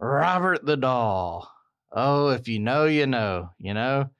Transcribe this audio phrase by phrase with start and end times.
[0.00, 1.50] Robert the Doll.
[1.90, 4.10] Oh, if you know, you know, you know.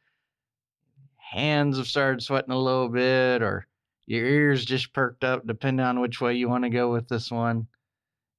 [1.16, 3.66] Hands have started sweating a little bit, or
[4.06, 7.30] your ears just perked up, depending on which way you want to go with this
[7.30, 7.68] one.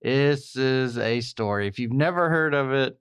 [0.01, 1.67] This is a story.
[1.67, 2.99] If you've never heard of it,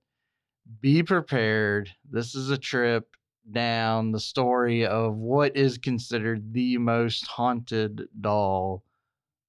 [0.81, 1.91] be prepared.
[2.11, 3.09] This is a trip
[3.51, 8.85] down the story of what is considered the most haunted doll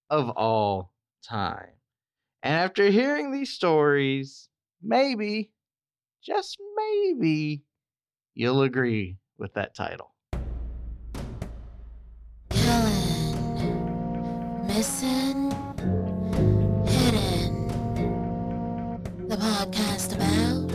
[0.10, 0.94] of all
[1.24, 1.74] time.
[2.42, 4.49] And after hearing these stories,
[4.82, 5.52] maybe,
[6.24, 7.64] just maybe,
[8.34, 10.14] you'll agree with that title.
[12.50, 13.36] Killing,
[14.68, 15.52] missing,
[16.86, 17.68] hidden.
[19.28, 20.70] The podcast about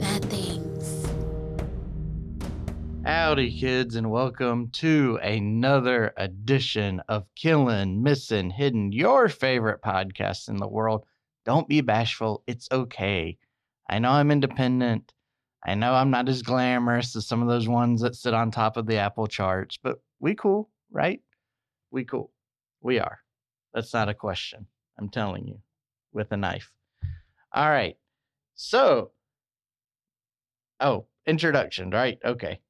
[0.00, 1.06] bad things.
[3.04, 10.56] Howdy, kids, and welcome to another edition of Killing, Missing, Hidden, your favorite podcast in
[10.56, 11.04] the world.
[11.46, 12.42] Don't be bashful.
[12.46, 13.38] It's okay.
[13.88, 15.14] I know I'm independent.
[15.64, 18.76] I know I'm not as glamorous as some of those ones that sit on top
[18.76, 21.22] of the Apple charts, but we cool, right?
[21.90, 22.30] We cool.
[22.82, 23.20] We are.
[23.72, 24.66] That's not a question.
[24.98, 25.58] I'm telling you
[26.12, 26.70] with a knife.
[27.54, 27.96] All right.
[28.54, 29.12] So,
[30.80, 32.18] oh, introduction, right?
[32.24, 32.60] Okay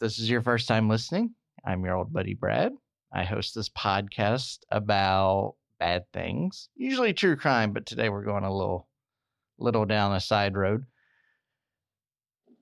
[0.00, 1.34] this is your first time listening,
[1.64, 2.72] I'm your old buddy Brad.
[3.12, 8.54] I host this podcast about bad things, usually true crime, but today we're going a
[8.54, 8.88] little
[9.58, 10.84] little down a side road.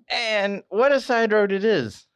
[0.08, 2.06] And what a side road it is.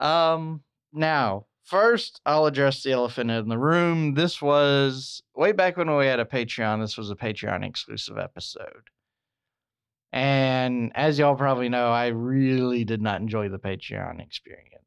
[0.00, 4.14] Um now, first I'll address the elephant in the room.
[4.14, 6.80] This was way back when we had a Patreon.
[6.80, 8.90] This was a Patreon exclusive episode.
[10.12, 14.77] And as y'all probably know, I really did not enjoy the Patreon experience.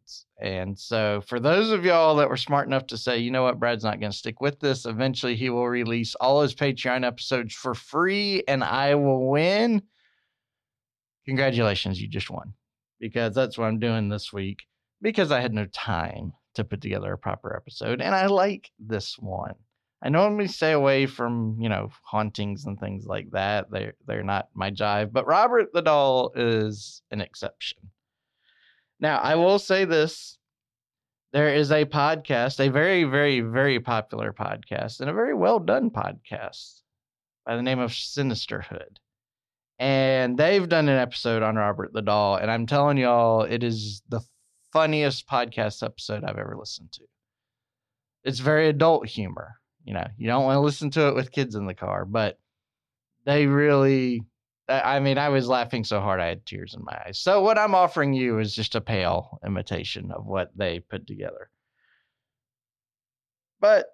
[0.41, 3.59] And so, for those of y'all that were smart enough to say, you know what,
[3.59, 7.53] Brad's not going to stick with this, eventually he will release all his Patreon episodes
[7.53, 9.81] for free and I will win.
[11.25, 12.53] Congratulations, you just won.
[12.99, 14.59] Because that's what I'm doing this week
[15.01, 18.01] because I had no time to put together a proper episode.
[18.01, 19.55] And I like this one.
[20.03, 23.69] I normally stay away from, you know, hauntings and things like that.
[23.69, 25.11] They're they're not my jive.
[25.11, 27.77] But Robert the Doll is an exception.
[29.01, 30.37] Now, I will say this.
[31.33, 35.89] There is a podcast, a very, very, very popular podcast, and a very well done
[35.89, 36.81] podcast
[37.45, 38.99] by the name of Sinisterhood.
[39.79, 44.03] And they've done an episode on Robert the Doll, and I'm telling y'all, it is
[44.09, 44.21] the
[44.71, 47.03] funniest podcast episode I've ever listened to.
[48.23, 51.55] It's very adult humor you know, you don't want to listen to it with kids
[51.55, 52.37] in the car, but
[53.25, 54.23] they really,
[54.71, 57.19] I mean, I was laughing so hard I had tears in my eyes.
[57.19, 61.49] So, what I'm offering you is just a pale imitation of what they put together.
[63.59, 63.87] But,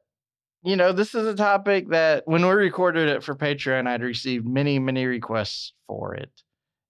[0.64, 4.48] you know, this is a topic that when we recorded it for Patreon, I'd received
[4.48, 6.32] many, many requests for it.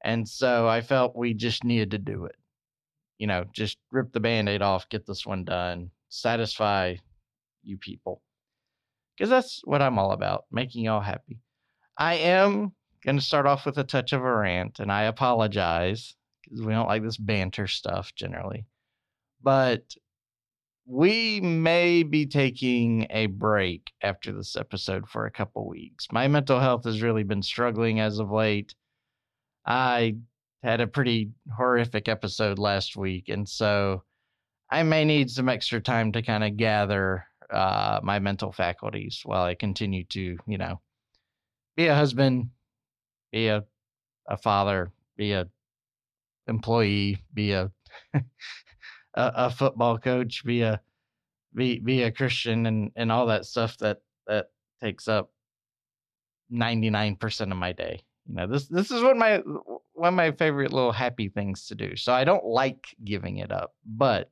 [0.04, 2.36] And so I felt we just needed to do it.
[3.18, 6.96] You know, just rip the band aid off, get this one done, satisfy
[7.64, 8.22] you people
[9.18, 11.40] because that's what I'm all about, making y'all happy.
[11.98, 12.74] I am
[13.08, 16.14] going to start off with a touch of a rant, and I apologize
[16.44, 18.66] because we don't like this banter stuff generally.
[19.42, 19.96] But
[20.86, 26.08] we may be taking a break after this episode for a couple weeks.
[26.12, 28.76] My mental health has really been struggling as of late.
[29.66, 30.18] I
[30.62, 34.04] had a pretty horrific episode last week, and so
[34.70, 39.44] I may need some extra time to kind of gather uh, my mental faculties while
[39.44, 40.82] I continue to, you know,
[41.78, 42.50] be a husband,
[43.32, 43.64] be a
[44.28, 45.48] a father, be a
[46.48, 47.72] employee, be a
[48.14, 48.24] a,
[49.14, 50.82] a, football coach, be a
[51.54, 54.50] be be a Christian, and and all that stuff that that
[54.82, 55.32] takes up
[56.50, 58.02] ninety nine percent of my day.
[58.28, 59.38] You know, this this is one my
[59.94, 61.96] one of my favorite little happy things to do.
[61.96, 64.30] So I don't like giving it up, but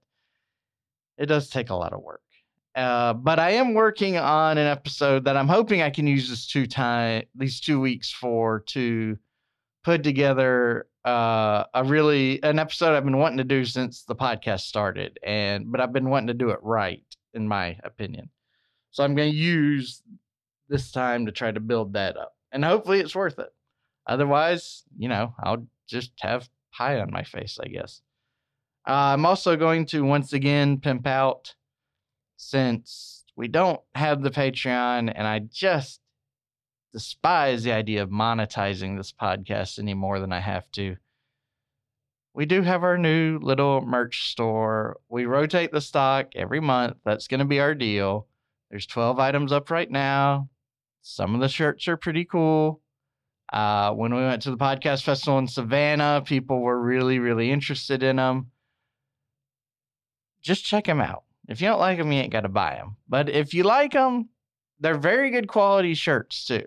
[1.18, 2.22] it does take a lot of work.
[2.76, 6.46] Uh, but I am working on an episode that I'm hoping I can use this
[6.46, 9.18] two time these two weeks for to
[9.84, 14.62] put together uh, a really an episode I've been wanting to do since the podcast
[14.62, 18.30] started, and but I've been wanting to do it right, in my opinion.
[18.92, 20.02] So I'm going to use
[20.68, 23.54] this time to try to build that up, and hopefully it's worth it.
[24.08, 28.02] Otherwise, you know, I'll just have pie on my face, I guess.
[28.88, 31.56] Uh, I'm also going to once again pimp out
[32.38, 36.00] since we don't have the Patreon and I just
[36.94, 40.96] despise the idea of monetizing this podcast any more than I have to.
[42.34, 44.98] We do have our new little merch store.
[45.10, 46.98] We rotate the stock every month.
[47.04, 48.28] That's going to be our deal.
[48.72, 50.50] There's 12 items up right now.
[51.02, 52.82] Some of the shirts are pretty cool.
[53.52, 58.04] Uh, when we went to the podcast festival in Savannah, people were really, really interested
[58.04, 58.52] in them.
[60.42, 61.25] Just check them out.
[61.48, 62.96] If you don't like them, you ain't got to buy them.
[63.08, 64.30] But if you like them,
[64.80, 66.66] they're very good quality shirts too.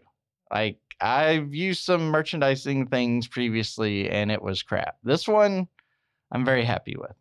[0.51, 4.97] Like I've used some merchandising things previously and it was crap.
[5.03, 5.69] This one
[6.31, 7.15] I'm very happy with.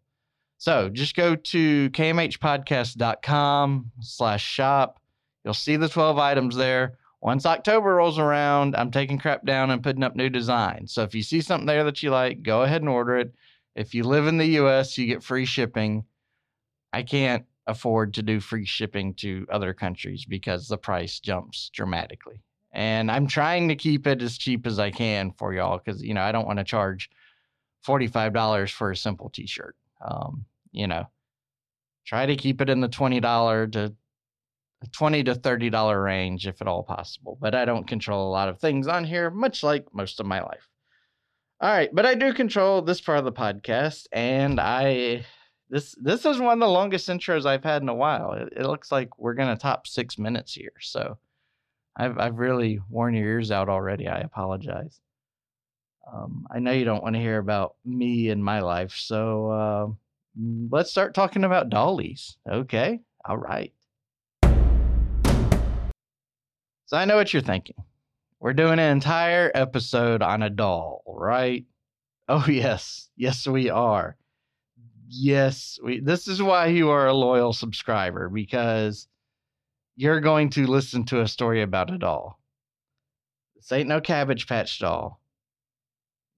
[0.58, 5.00] So just go to kmhpodcast.com slash shop.
[5.44, 6.98] You'll see the 12 items there.
[7.22, 10.94] Once October rolls around, I'm taking crap down and putting up new designs.
[10.94, 13.34] So if you see something there that you like, go ahead and order it.
[13.76, 16.04] If you live in the US, you get free shipping.
[16.94, 22.42] I can't afford to do free shipping to other countries because the price jumps dramatically.
[22.72, 26.14] And I'm trying to keep it as cheap as I can for y'all because, you
[26.14, 27.10] know, I don't want to charge
[27.86, 29.76] $45 for a simple t shirt.
[30.06, 31.08] Um, you know,
[32.06, 33.94] try to keep it in the $20 to
[34.92, 37.38] 20 to $30 range if at all possible.
[37.42, 40.42] But I don't control a lot of things on here, much like most of my
[40.42, 40.70] life.
[41.60, 45.26] All right, but I do control this part of the podcast, and I
[45.70, 48.34] this this is one of the longest intros I've had in a while.
[48.34, 51.18] It, it looks like we're gonna top six minutes here, so
[51.96, 54.08] I've I've really worn your ears out already.
[54.08, 55.00] I apologize.
[56.12, 59.88] Um, I know you don't want to hear about me and my life, so uh,
[60.72, 62.38] let's start talking about dollies.
[62.50, 63.74] Okay, all right.
[66.86, 67.76] So I know what you're thinking.
[68.40, 71.66] We're doing an entire episode on a doll, right?
[72.30, 74.16] Oh yes, yes we are.
[75.10, 76.00] Yes, we.
[76.00, 79.08] This is why you are a loyal subscriber because
[79.96, 82.40] you're going to listen to a story about a doll.
[83.56, 85.22] This ain't no Cabbage Patch doll.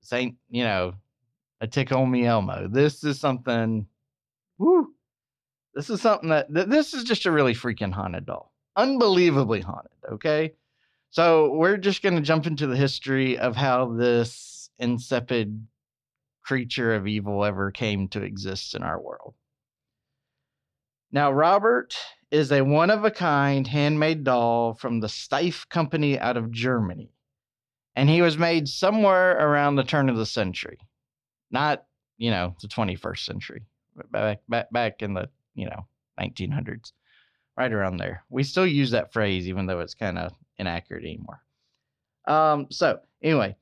[0.02, 0.94] This ain't you know
[1.62, 2.68] a Tickle Me Elmo.
[2.68, 3.88] This is something.
[4.60, 4.94] Woo!
[5.74, 8.54] This is something that th- this is just a really freaking haunted doll.
[8.76, 9.92] Unbelievably haunted.
[10.12, 10.54] Okay,
[11.10, 15.66] so we're just going to jump into the history of how this insipid
[16.50, 19.36] creature of evil ever came to exist in our world.
[21.12, 21.96] Now, Robert
[22.32, 27.12] is a one of a kind handmade doll from the Steiff Company out of Germany.
[27.96, 30.80] And he was made somewhere around the turn of the century.
[31.52, 31.86] Not,
[32.18, 33.62] you know, the 21st century.
[34.10, 35.86] Back back back in the, you know,
[36.20, 36.94] 1900s.
[37.56, 38.24] Right around there.
[38.30, 41.44] We still use that phrase even though it's kind of inaccurate anymore.
[42.26, 43.56] Um so, anyway,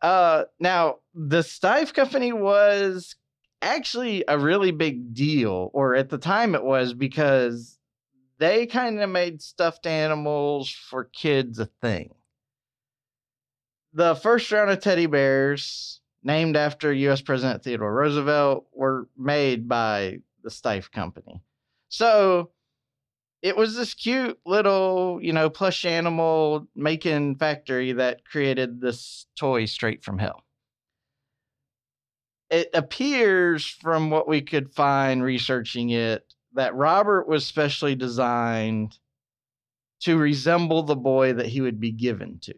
[0.00, 3.16] uh, now the Steiff Company was
[3.60, 7.78] actually a really big deal, or at the time it was because
[8.38, 12.14] they kind of made stuffed animals for kids a thing.
[13.92, 17.20] The first round of teddy bears, named after U.S.
[17.20, 21.42] President Theodore Roosevelt, were made by the Steiff Company.
[21.88, 22.50] So
[23.42, 29.66] it was this cute little, you know, plush animal making factory that created this toy
[29.66, 30.42] straight from hell.
[32.52, 36.22] It appears from what we could find researching it
[36.52, 38.98] that Robert was specially designed
[40.02, 42.54] to resemble the boy that he would be given to.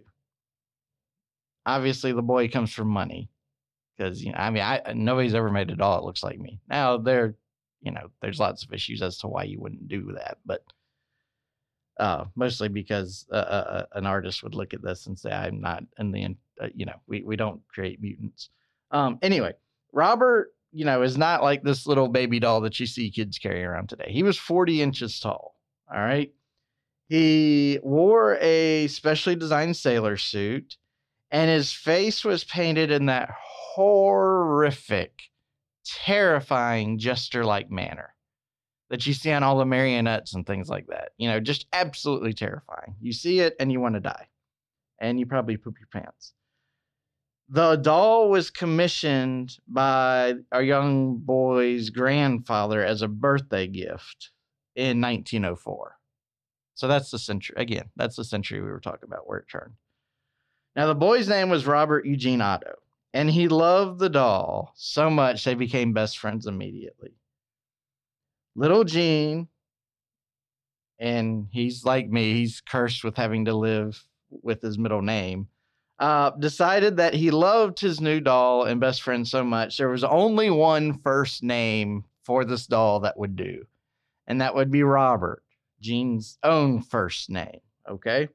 [1.65, 3.31] Obviously, the boy comes from money
[3.97, 6.59] because you know, I mean, I nobody's ever made a doll that looks like me.
[6.69, 7.37] Now there,
[7.81, 10.65] you know, there's lots of issues as to why you wouldn't do that, but
[12.01, 15.85] uh, mostly because uh, uh, an artist would look at this and say, "I'm not
[16.01, 18.51] in the, uh, you know, we we don't create mutants."
[18.91, 19.55] Um, anyway,
[19.95, 23.65] Robert, you know, is not like this little baby doll that you see kids carry
[23.65, 24.11] around today.
[24.11, 25.55] He was 40 inches tall.
[25.93, 26.33] All right.
[27.09, 30.77] He wore a specially designed sailor suit,
[31.31, 33.31] and his face was painted in that
[33.75, 35.13] horrific,
[35.85, 38.15] terrifying jester like manner
[38.91, 41.11] that you see on all the marionettes and things like that.
[41.19, 42.95] You know, just absolutely terrifying.
[43.01, 44.29] You see it and you want to die,
[44.99, 46.33] and you probably poop your pants.
[47.55, 54.33] The doll was commissioned by our young boy's grandfather as a birthday gift
[54.75, 55.97] in 1904.
[56.75, 57.55] So that's the century.
[57.57, 59.75] Again, that's the century we were talking about where it turned.
[60.75, 62.75] Now, the boy's name was Robert Eugene Otto,
[63.13, 67.13] and he loved the doll so much they became best friends immediately.
[68.57, 69.47] Little Gene,
[70.99, 74.05] and he's like me, he's cursed with having to live
[74.43, 75.47] with his middle name,
[75.99, 80.05] uh, decided that he loved his new doll and best friend so much, there was
[80.05, 83.65] only one first name for this doll that would do,
[84.27, 85.43] and that would be Robert.
[85.81, 87.61] Gene's own first name.
[87.89, 88.29] Okay.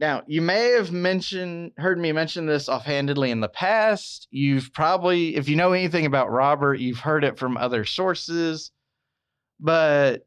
[0.00, 4.28] Now, you may have mentioned, heard me mention this offhandedly in the past.
[4.30, 8.70] You've probably, if you know anything about Robert, you've heard it from other sources.
[9.60, 10.26] But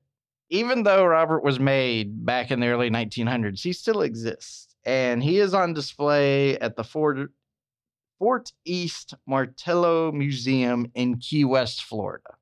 [0.50, 4.73] even though Robert was made back in the early 1900s, he still exists.
[4.86, 7.30] And he is on display at the Fort,
[8.20, 12.36] Fort East Martello Museum in Key West, Florida.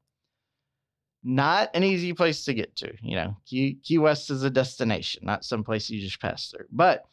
[1.23, 2.93] Not an easy place to get to.
[3.01, 6.65] You know, Key, Key West is a destination, not some place you just pass through.
[6.71, 7.05] But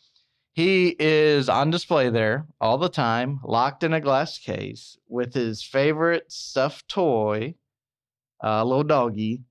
[0.54, 5.62] he is on display there all the time, locked in a glass case with his
[5.62, 7.54] favorite stuffed toy,
[8.42, 9.42] uh, a little doggy,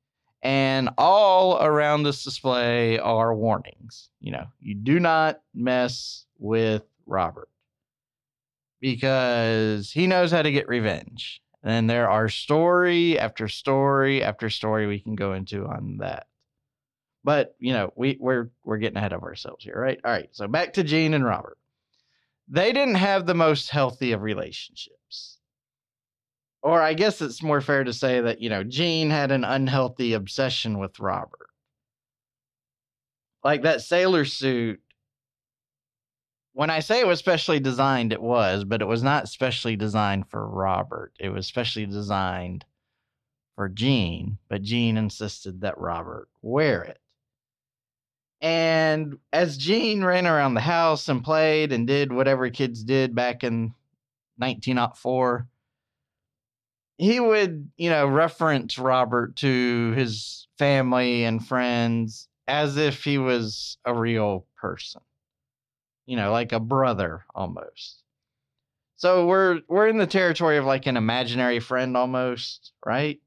[0.47, 4.09] and all around this display are warnings.
[4.21, 7.49] You know, you do not mess with Robert
[8.79, 11.41] because he knows how to get revenge.
[11.63, 16.27] And there are story after story after story we can go into on that.
[17.25, 19.99] But you know, we we're we're getting ahead of ourselves here, right?
[20.05, 20.29] All right.
[20.31, 21.57] So back to Gene and Robert.
[22.47, 25.36] They didn't have the most healthy of relationships.
[26.67, 30.11] Or I guess it's more fair to say that, you know, Gene had an unhealthy
[30.11, 31.47] obsession with Robert.
[33.41, 34.81] Like that sailor suit
[36.51, 40.27] when I say it was specially designed, it was, but it was not specially designed
[40.27, 41.13] for Robert.
[41.17, 42.65] It was specially designed
[43.55, 46.99] for Gene, but Gene insisted that Robert wear it.
[48.41, 53.45] And as Gene ran around the house and played and did whatever kids did back
[53.45, 53.73] in
[54.35, 55.47] 1904,
[56.97, 63.77] he would, you know, reference Robert to his family and friends as if he was
[63.85, 65.01] a real person
[66.07, 68.01] you know, like a brother almost.
[68.95, 73.19] So we're we're in the territory of like an imaginary friend almost, right?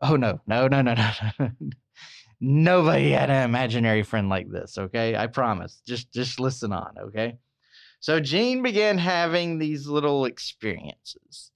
[0.00, 1.50] Oh no, no, no, no, no, no.
[2.40, 5.14] Nobody had an imaginary friend like this, okay?
[5.14, 5.80] I promise.
[5.86, 7.36] Just just listen on, okay?
[8.00, 11.52] So Gene began having these little experiences.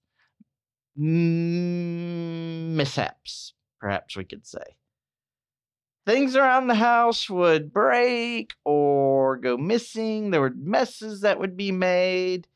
[0.97, 4.77] Mm, mishaps, perhaps we could say
[6.05, 10.31] things around the house would break or go missing.
[10.31, 12.47] There were messes that would be made.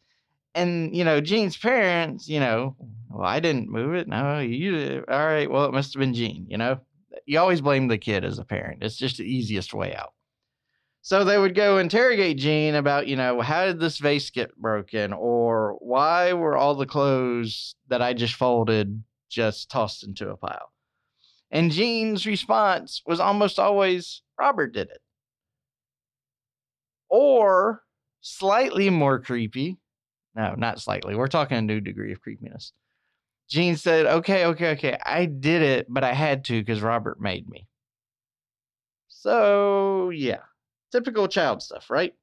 [0.55, 2.75] And, you know, Gene's parents, you know,
[3.10, 4.08] well, I didn't move it.
[4.08, 5.03] No, you.
[5.10, 5.50] All right.
[5.50, 6.79] Well, it must have been Gene, you know.
[7.25, 8.84] You always blame the kid as a parent.
[8.84, 10.13] It's just the easiest way out.
[11.10, 15.12] So they would go interrogate Gene about, you know, how did this vase get broken?
[15.12, 20.72] Or why were all the clothes that I just folded just tossed into a pile?
[21.50, 25.01] And Gene's response was almost always Robert did it.
[27.10, 27.82] Or
[28.22, 29.80] slightly more creepy.
[30.36, 31.16] No, not slightly.
[31.16, 32.72] We're talking a new degree of creepiness.
[33.50, 35.00] Gene said, Okay, okay, okay.
[35.04, 37.66] I did it, but I had to because Robert made me.
[39.08, 40.42] So, yeah.
[40.91, 42.13] Typical child stuff, right?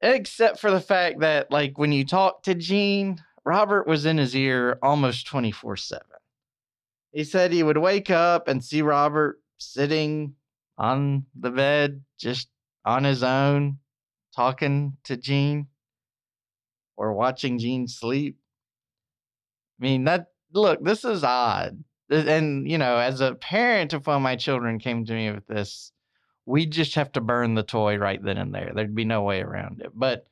[0.00, 4.34] Except for the fact that, like, when you talk to Gene, Robert was in his
[4.34, 6.02] ear almost 24 7.
[7.12, 10.34] He said he would wake up and see Robert sitting
[10.78, 12.48] on the bed, just
[12.84, 13.78] on his own,
[14.34, 15.68] talking to Gene
[16.96, 18.38] or watching Gene sleep.
[19.80, 21.82] I mean, that look, this is odd.
[22.10, 25.46] And, you know, as a parent, if one of my children came to me with
[25.46, 25.92] this,
[26.46, 28.72] we'd just have to burn the toy right then and there.
[28.74, 29.92] There'd be no way around it.
[29.94, 30.26] But,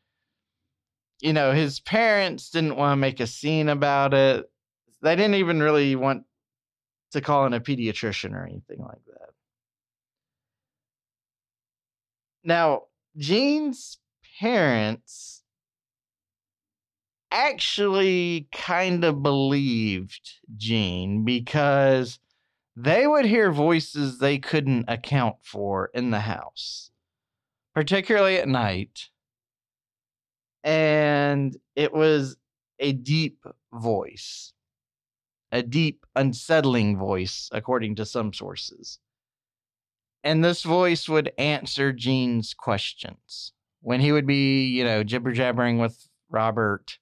[1.20, 4.50] you know, his parents didn't want to make a scene about it.
[5.02, 6.24] They didn't even really want
[7.12, 9.30] to call in a pediatrician or anything like that.
[12.42, 12.82] Now,
[13.16, 13.98] Gene's
[14.40, 15.42] parents
[17.30, 22.18] actually kind of believed Gene because
[22.82, 26.90] they would hear voices they couldn't account for in the house,
[27.74, 29.08] particularly at night.
[30.62, 32.36] And it was
[32.78, 34.52] a deep voice
[35.52, 38.98] a deep, unsettling voice, according to some sources.
[40.22, 43.52] And this voice would answer Gene's questions.
[43.80, 46.98] When he would be, you know, jibber jabbering with Robert,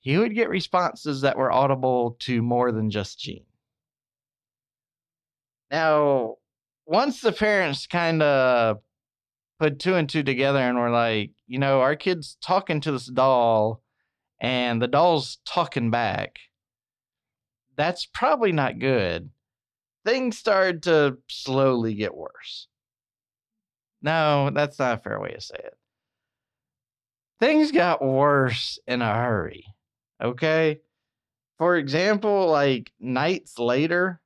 [0.00, 3.47] he would get responses that were audible to more than just Gene.
[5.70, 6.36] Now,
[6.86, 8.78] once the parents kind of
[9.58, 13.06] put two and two together and were like, you know, our kid's talking to this
[13.06, 13.82] doll
[14.40, 16.38] and the doll's talking back
[17.78, 19.30] that's probably not good.
[20.04, 22.66] Things started to slowly get worse.
[24.02, 25.74] No, that's not a fair way to say it.
[27.40, 29.64] Things got worse in a hurry.
[30.22, 30.80] Okay.
[31.56, 34.20] For example, like nights later,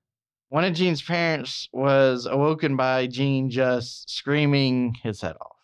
[0.53, 5.57] one of Gene's parents was awoken by Gene just screaming his head off.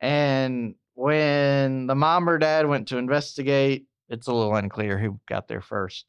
[0.00, 5.48] And when the mom or dad went to investigate, it's a little unclear who got
[5.48, 6.04] there first.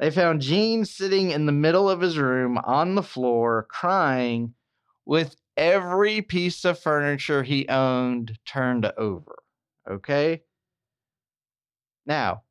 [0.00, 4.54] They found Gene sitting in the middle of his room on the floor, crying
[5.06, 9.36] with every piece of furniture he owned turned over.
[9.88, 10.42] Okay.
[12.06, 12.42] Now,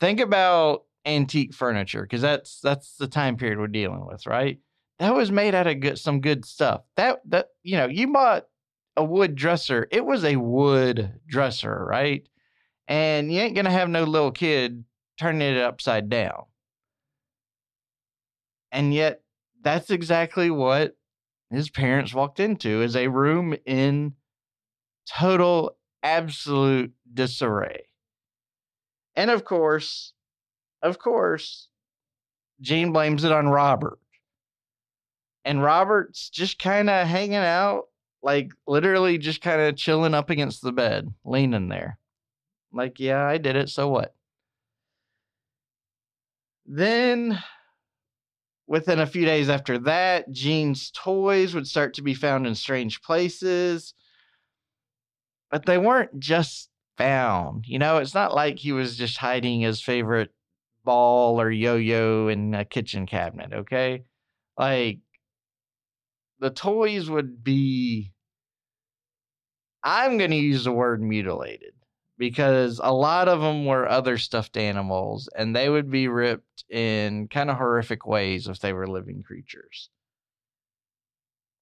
[0.00, 4.58] think about antique furniture because that's that's the time period we're dealing with, right?
[4.98, 6.82] That was made out of good, some good stuff.
[6.96, 8.46] That that you know, you bought
[8.96, 9.86] a wood dresser.
[9.90, 12.28] It was a wood dresser, right?
[12.88, 14.84] And you ain't gonna have no little kid
[15.18, 16.44] turning it upside down.
[18.72, 19.22] And yet,
[19.62, 20.96] that's exactly what
[21.50, 24.14] his parents walked into is a room in
[25.08, 27.84] total absolute disarray.
[29.16, 30.12] And of course,
[30.82, 31.68] of course,
[32.60, 33.98] Gene blames it on Robert.
[35.44, 37.84] And Robert's just kind of hanging out,
[38.22, 41.98] like literally just kind of chilling up against the bed, leaning there.
[42.72, 44.14] Like, yeah, I did it, so what?
[46.66, 47.42] Then
[48.68, 53.00] Within a few days after that, Gene's toys would start to be found in strange
[53.00, 53.94] places.
[55.50, 56.68] But they weren't just
[56.98, 57.64] found.
[57.66, 60.32] You know, it's not like he was just hiding his favorite
[60.88, 64.04] ball or yo yo in a kitchen cabinet, okay?
[64.56, 65.00] Like,
[66.40, 68.12] the toys would be.
[69.84, 71.74] I'm going to use the word mutilated
[72.16, 77.28] because a lot of them were other stuffed animals and they would be ripped in
[77.28, 79.90] kind of horrific ways if they were living creatures.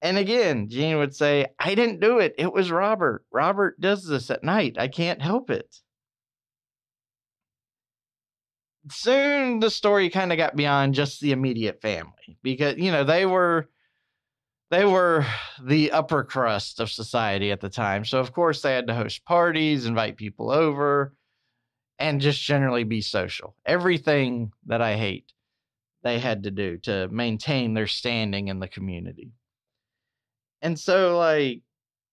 [0.01, 2.33] And again, Gene would say, I didn't do it.
[2.37, 3.25] It was Robert.
[3.31, 4.77] Robert does this at night.
[4.79, 5.81] I can't help it.
[8.91, 13.25] Soon the story kind of got beyond just the immediate family because, you know, they
[13.25, 13.69] were
[14.69, 15.25] they were
[15.63, 18.03] the upper crust of society at the time.
[18.03, 21.13] So, of course, they had to host parties, invite people over,
[21.99, 23.55] and just generally be social.
[23.65, 25.31] Everything that I hate,
[26.03, 29.31] they had to do to maintain their standing in the community.
[30.61, 31.61] And so, like,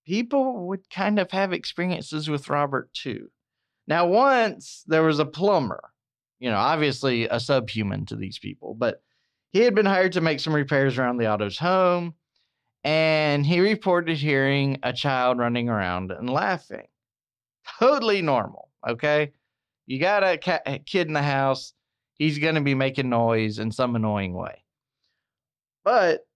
[0.06, 3.30] people would kind of have experiences with Robert too.
[3.86, 5.90] Now, once there was a plumber,
[6.38, 9.02] you know, obviously a subhuman to these people, but
[9.50, 12.14] he had been hired to make some repairs around the Otto's home
[12.82, 16.86] and he reported hearing a child running around and laughing.
[17.78, 19.32] Totally normal, okay?
[19.86, 21.72] You got a, a kid in the house,
[22.14, 24.64] he's going to be making noise in some annoying way.
[25.82, 26.26] But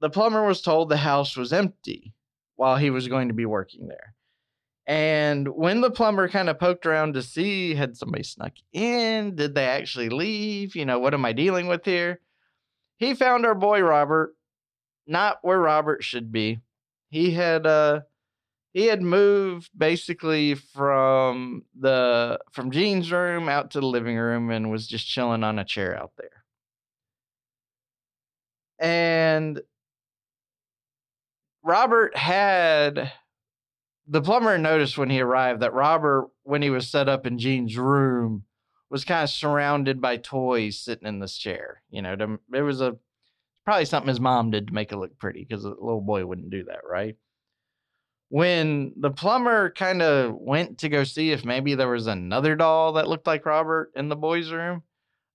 [0.00, 2.12] the plumber was told the house was empty
[2.56, 4.14] while he was going to be working there.
[4.86, 9.54] And when the plumber kind of poked around to see had somebody snuck in, did
[9.54, 10.74] they actually leave?
[10.74, 12.20] You know, what am I dealing with here?
[12.98, 14.34] He found our boy Robert
[15.06, 16.60] not where Robert should be.
[17.10, 18.00] He had uh
[18.72, 24.70] he had moved basically from the from Gene's room out to the living room and
[24.70, 26.44] was just chilling on a chair out there.
[28.78, 29.60] And
[31.62, 33.12] Robert had
[34.10, 37.78] the plumber noticed when he arrived that Robert, when he was set up in Gene's
[37.78, 38.42] room,
[38.90, 41.82] was kind of surrounded by toys sitting in this chair.
[41.90, 42.96] You know, to, it was a
[43.64, 46.50] probably something his mom did to make it look pretty because a little boy wouldn't
[46.50, 47.14] do that, right?
[48.30, 52.94] When the plumber kind of went to go see if maybe there was another doll
[52.94, 54.82] that looked like Robert in the boys' room,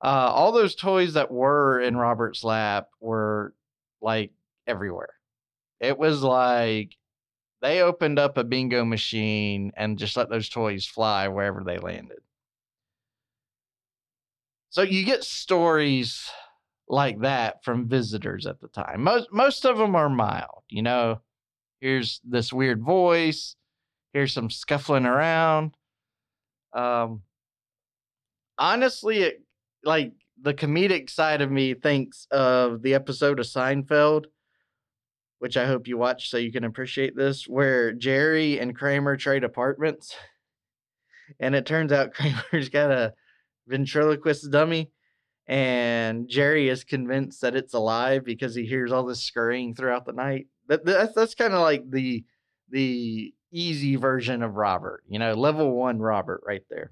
[0.04, 3.54] uh, all those toys that were in Robert's lap were
[4.02, 4.32] like
[4.68, 5.14] everywhere.
[5.80, 6.98] It was like
[7.66, 12.20] they opened up a bingo machine and just let those toys fly wherever they landed.
[14.70, 16.30] So you get stories
[16.88, 19.02] like that from visitors at the time.
[19.02, 21.22] Most most of them are mild, you know.
[21.82, 23.56] Here's this weird voice.
[24.14, 25.76] Here's some scuffling around.
[26.72, 27.24] Um,
[28.60, 29.42] honestly, it,
[29.84, 34.26] like the comedic side of me thinks of the episode of Seinfeld,
[35.40, 39.44] which I hope you watch so you can appreciate this, where Jerry and Kramer trade
[39.44, 40.16] apartments,
[41.40, 43.14] and it turns out Kramer's got a
[43.68, 44.92] ventriloquist dummy
[45.48, 50.14] and Jerry is convinced that it's alive because he hears all this scurrying throughout the
[50.14, 50.48] night.
[50.68, 52.24] That that's that's kind of like the
[52.70, 56.92] the easy version of Robert, you know, level one Robert right there.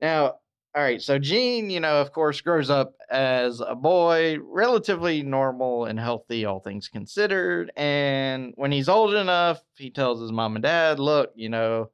[0.00, 0.36] Now,
[0.74, 5.86] all right, so Gene, you know, of course, grows up as a boy, relatively normal
[5.86, 7.72] and healthy, all things considered.
[7.76, 11.90] And when he's old enough, he tells his mom and dad, look, you know,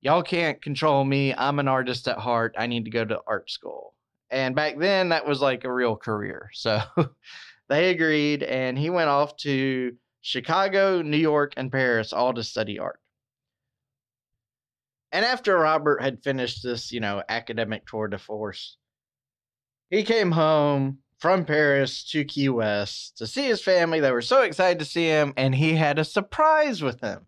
[0.00, 1.34] y'all can't control me.
[1.34, 2.54] I'm an artist at heart.
[2.56, 3.94] I need to go to art school.
[4.30, 6.48] And back then, that was like a real career.
[6.54, 6.80] So
[7.68, 12.78] they agreed, and he went off to Chicago, New York, and Paris all to study
[12.78, 12.98] art.
[15.14, 18.78] And after Robert had finished this, you know, academic tour de force,
[19.88, 24.00] he came home from Paris to Key West to see his family.
[24.00, 27.26] They were so excited to see him, and he had a surprise with him.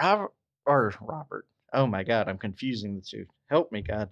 [0.00, 0.32] Robert
[0.64, 1.46] or Robert.
[1.74, 3.26] Oh my God, I'm confusing the two.
[3.50, 4.08] Help me, God.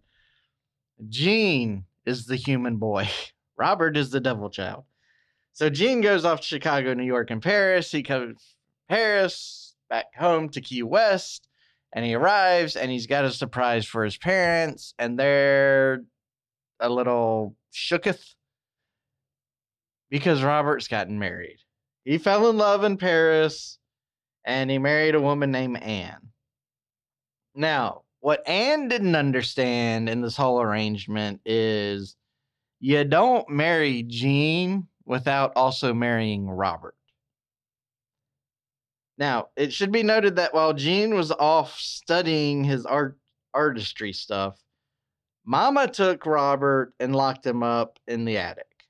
[1.08, 3.08] Gene is the human boy.
[3.56, 4.84] Robert is the devil child.
[5.54, 7.90] So Gene goes off to Chicago, New York, and Paris.
[7.90, 8.56] He comes
[8.90, 11.48] Paris back home to Key West,
[11.92, 16.02] and he arrives, and he's got a surprise for his parents, and they're
[16.80, 18.34] a little shooketh
[20.10, 21.58] because Robert's gotten married.
[22.04, 23.78] He fell in love in Paris,
[24.44, 26.28] and he married a woman named Anne.
[27.54, 32.16] Now, what Anne didn't understand in this whole arrangement is
[32.80, 36.94] you don't marry Gene without also marrying Robert.
[39.22, 43.16] Now, it should be noted that while Gene was off studying his art
[43.54, 44.60] artistry stuff,
[45.44, 48.88] Mama took Robert and locked him up in the attic.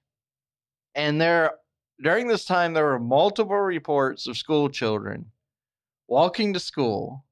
[0.94, 1.58] And there
[2.02, 5.26] during this time there were multiple reports of school children
[6.08, 7.26] walking to school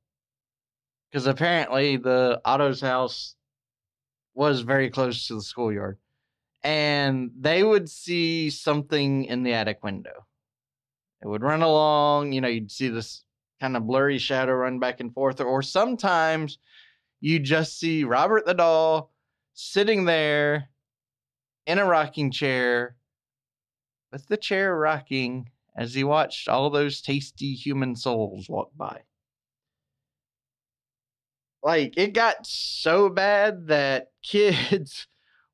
[1.11, 3.35] because apparently the Otto's house
[4.35, 5.97] was very close to the schoolyard
[6.63, 10.27] and they would see something in the attic window
[11.23, 13.25] it would run along you know you'd see this
[13.61, 16.59] kind of blurry shadow run back and forth or sometimes
[17.21, 19.13] you just see robert the doll
[19.55, 20.69] sitting there
[21.67, 22.97] in a rocking chair
[24.13, 29.03] with the chair rocking as he watched all those tasty human souls walk by.
[31.63, 35.07] Like it got so bad that kids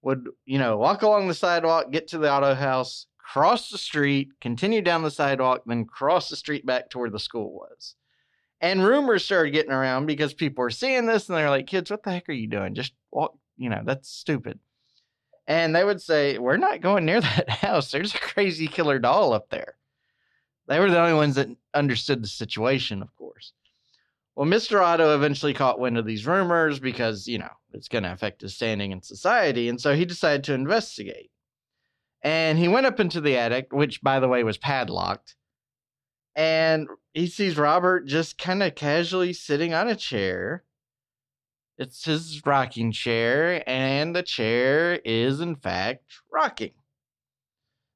[0.02, 4.28] would you know walk along the sidewalk get to the Otto house cross the street
[4.40, 7.96] continue down the sidewalk then cross the street back to where the school was
[8.60, 12.02] and rumors started getting around because people were seeing this and they're like kids what
[12.02, 14.58] the heck are you doing just walk you know that's stupid
[15.48, 19.32] and they would say we're not going near that house there's a crazy killer doll
[19.32, 19.74] up there
[20.68, 23.52] they were the only ones that understood the situation of course
[24.36, 24.82] well, Mr.
[24.82, 28.54] Otto eventually caught wind of these rumors because, you know, it's going to affect his
[28.54, 29.70] standing in society.
[29.70, 31.30] And so he decided to investigate.
[32.26, 35.36] And he went up into the attic, which, by the way, was padlocked.
[36.34, 40.64] And he sees Robert just kind of casually sitting on a chair.
[41.78, 46.72] It's his rocking chair, and the chair is, in fact, rocking.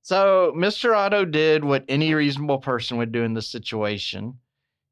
[0.02, 0.96] So Mr.
[0.96, 4.38] Otto did what any reasonable person would do in this situation.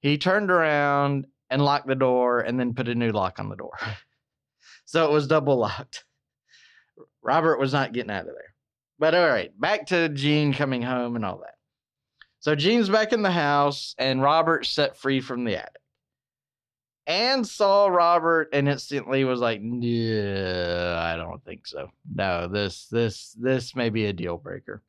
[0.01, 3.57] He turned around and locked the door and then put a new lock on the
[3.57, 3.79] door.
[4.85, 6.07] so it was double locked.
[7.22, 8.48] Robert was not getting out of there.
[8.99, 11.55] But all right, back to Gene coming home and all that.
[12.41, 15.81] So Gene's back in the house and Robert set free from the attic.
[17.07, 21.89] Anne saw Robert and instantly was like, "Yeah, I don't think so.
[22.15, 24.83] No, this this this may be a deal breaker."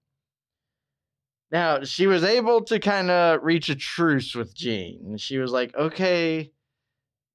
[1.52, 5.18] Now, she was able to kind of reach a truce with Gene.
[5.18, 6.52] She was like, okay,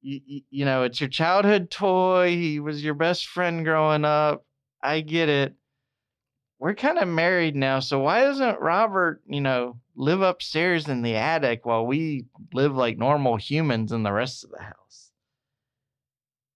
[0.02, 2.28] you, you know, it's your childhood toy.
[2.30, 4.44] He was your best friend growing up.
[4.82, 5.54] I get it.
[6.58, 7.80] We're kind of married now.
[7.80, 12.96] So why doesn't Robert, you know, live upstairs in the attic while we live like
[12.96, 15.10] normal humans in the rest of the house?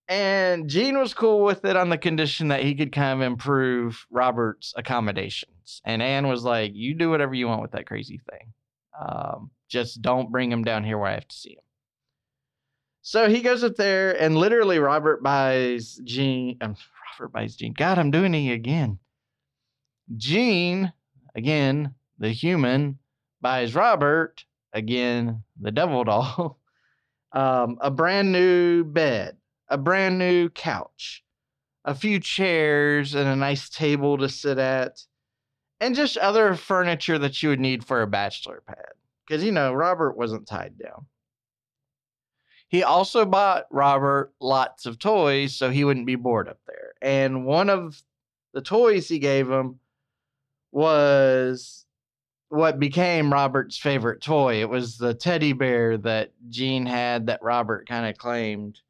[0.09, 4.07] And Gene was cool with it on the condition that he could kind of improve
[4.11, 5.83] Robert's accommodations.
[5.85, 8.55] And Anne was like, "You do whatever you want with that crazy thing.
[8.99, 11.65] Um, just don't bring him down here where I have to see him."
[13.03, 16.57] So he goes up there, and literally Robert buys Gene.
[16.63, 16.77] Um,
[17.13, 17.75] Robert buys Gene.
[17.75, 18.99] God, I'm doing it again.
[20.17, 20.93] Gene,
[21.35, 22.99] again, the human,
[23.41, 26.59] buys Robert, again, the devil doll,
[27.33, 29.37] um, a brand new bed
[29.69, 31.23] a brand new couch,
[31.85, 35.05] a few chairs, and a nice table to sit at,
[35.81, 38.93] and just other furniture that you would need for a bachelor pad.
[39.27, 41.07] Because, you know, Robert wasn't tied down.
[42.69, 46.93] He also bought Robert lots of toys so he wouldn't be bored up there.
[47.01, 48.03] And one of
[48.53, 49.79] the toys he gave him
[50.73, 51.85] was
[52.49, 54.61] what became Robert's favorite toy.
[54.61, 58.81] It was the teddy bear that Gene had that Robert kind of claimed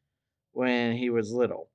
[0.52, 1.70] when he was little.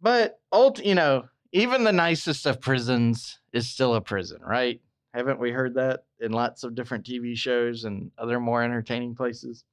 [0.00, 4.80] But ult, you know, even the nicest of prisons is still a prison, right?
[5.14, 9.64] Haven't we heard that in lots of different TV shows and other more entertaining places?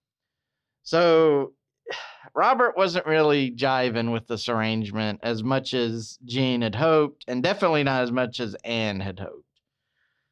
[0.83, 1.53] So
[2.35, 7.83] Robert wasn't really jiving with this arrangement as much as Gene had hoped, and definitely
[7.83, 9.45] not as much as Anne had hoped.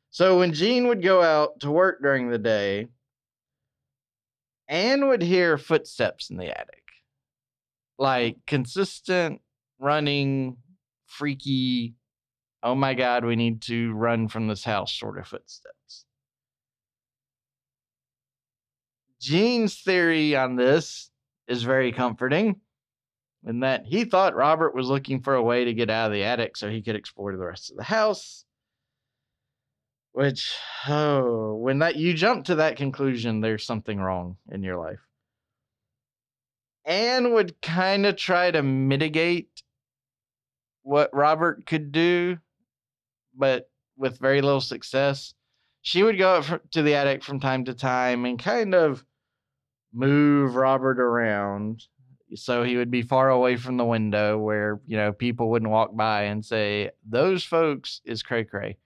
[0.09, 2.87] So when Gene would go out to work during the day,
[4.67, 6.83] Anne would hear footsteps in the attic,
[7.97, 9.41] like consistent
[9.79, 10.57] running
[11.05, 11.95] freaky,
[12.63, 16.05] oh my God, we need to run from this house sort of footsteps.
[19.21, 21.11] Gene's theory on this
[21.47, 22.59] is very comforting
[23.45, 26.23] in that he thought Robert was looking for a way to get out of the
[26.23, 28.45] attic so he could explore the rest of the house.
[30.11, 30.55] Which,
[30.87, 34.99] oh, when that you jump to that conclusion, there's something wrong in your life.
[36.85, 39.61] Anne would kind of try to mitigate
[40.81, 42.37] what Robert could do,
[43.35, 45.33] but with very little success.
[45.81, 49.05] She would go up to the attic from time to time and kind of
[49.93, 51.83] move Robert around
[52.35, 55.95] so he would be far away from the window where you know people wouldn't walk
[55.95, 58.77] by and say those folks is cray cray.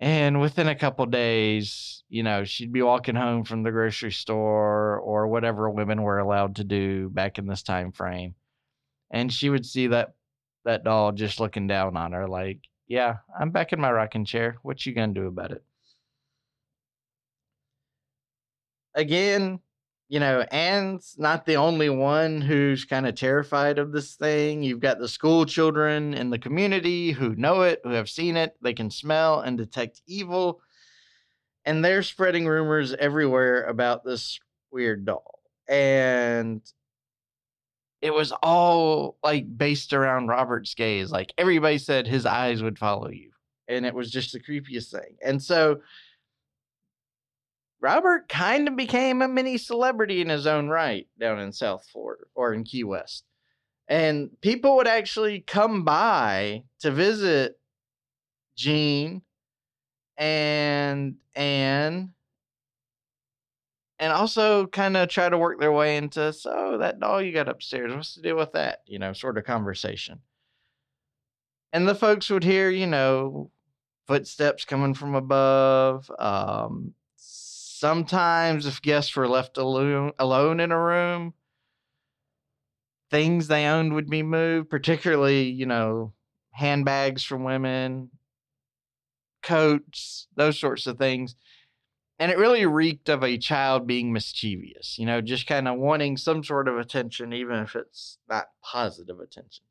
[0.00, 4.98] And within a couple days you know she'd be walking home from the grocery store
[5.00, 8.34] or whatever women were allowed to do back in this time frame.
[9.10, 10.14] And she would see that
[10.64, 14.56] that doll just looking down on her like yeah i'm back in my rocking chair.
[14.62, 15.64] What you gonna do about it?
[18.94, 19.60] Again
[20.14, 24.62] you know, Anne's not the only one who's kind of terrified of this thing.
[24.62, 28.54] You've got the school children in the community who know it, who have seen it.
[28.62, 30.60] They can smell and detect evil.
[31.64, 34.38] And they're spreading rumors everywhere about this
[34.70, 35.40] weird doll.
[35.68, 36.62] And
[38.00, 41.10] it was all like based around Robert's gaze.
[41.10, 43.32] Like everybody said his eyes would follow you.
[43.66, 45.16] And it was just the creepiest thing.
[45.24, 45.80] And so
[47.84, 52.24] Robert kind of became a mini celebrity in his own right down in South Florida
[52.34, 53.24] or in Key West.
[53.88, 57.60] And people would actually come by to visit
[58.56, 59.20] Gene
[60.16, 62.14] and Anne
[63.98, 67.50] and also kind of try to work their way into so that doll you got
[67.50, 70.20] upstairs what's the deal with that you know sort of conversation
[71.72, 73.50] and the folks would hear you know
[74.06, 76.94] footsteps coming from above um
[77.76, 81.34] Sometimes, if guests were left alone, alone in a room,
[83.10, 86.12] things they owned would be moved, particularly, you know,
[86.52, 88.10] handbags from women,
[89.42, 91.34] coats, those sorts of things.
[92.20, 96.16] And it really reeked of a child being mischievous, you know, just kind of wanting
[96.16, 99.64] some sort of attention, even if it's not positive attention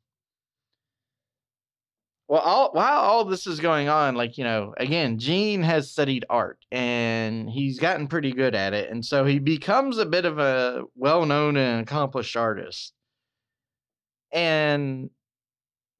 [2.28, 6.24] well all, while all this is going on like you know again gene has studied
[6.30, 8.90] art and he's gotten pretty good at it.
[8.90, 12.92] And so he becomes a bit of a well-known and accomplished artist.
[14.32, 15.10] And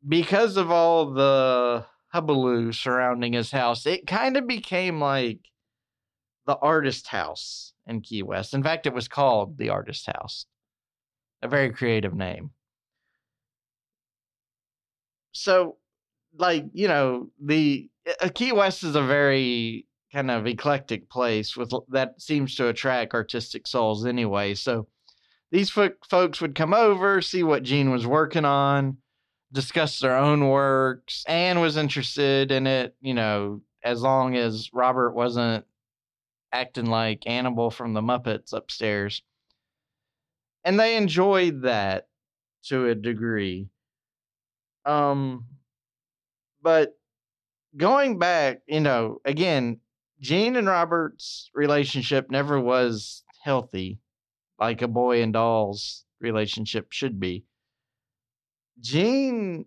[0.07, 5.41] because of all the hubbub surrounding his house it kind of became like
[6.47, 8.55] the artist house in key west.
[8.55, 10.47] In fact it was called the artist house.
[11.43, 12.51] A very creative name.
[15.33, 15.77] So
[16.37, 17.89] like you know the
[18.21, 23.15] uh, Key West is a very kind of eclectic place with that seems to attract
[23.15, 24.55] artistic souls anyway.
[24.55, 24.87] So
[25.51, 28.99] these fo- folks would come over, see what Gene was working on,
[29.53, 31.25] discuss their own works.
[31.27, 35.65] Anne was interested in it, you know, as long as Robert wasn't
[36.53, 39.23] acting like Annabelle from the Muppets upstairs.
[40.65, 42.09] And they enjoyed that
[42.67, 43.69] to a degree.
[44.85, 45.47] Um
[46.65, 46.99] but
[47.77, 49.81] going back, you know, again,
[50.21, 54.01] Gene and Robert's relationship never was healthy
[54.59, 57.45] like a boy and doll's relationship should be.
[58.81, 59.67] Gene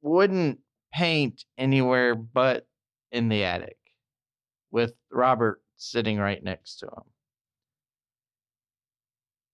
[0.00, 0.60] wouldn't
[0.94, 2.66] paint anywhere but
[3.12, 3.76] in the attic
[4.70, 7.04] with Robert sitting right next to him.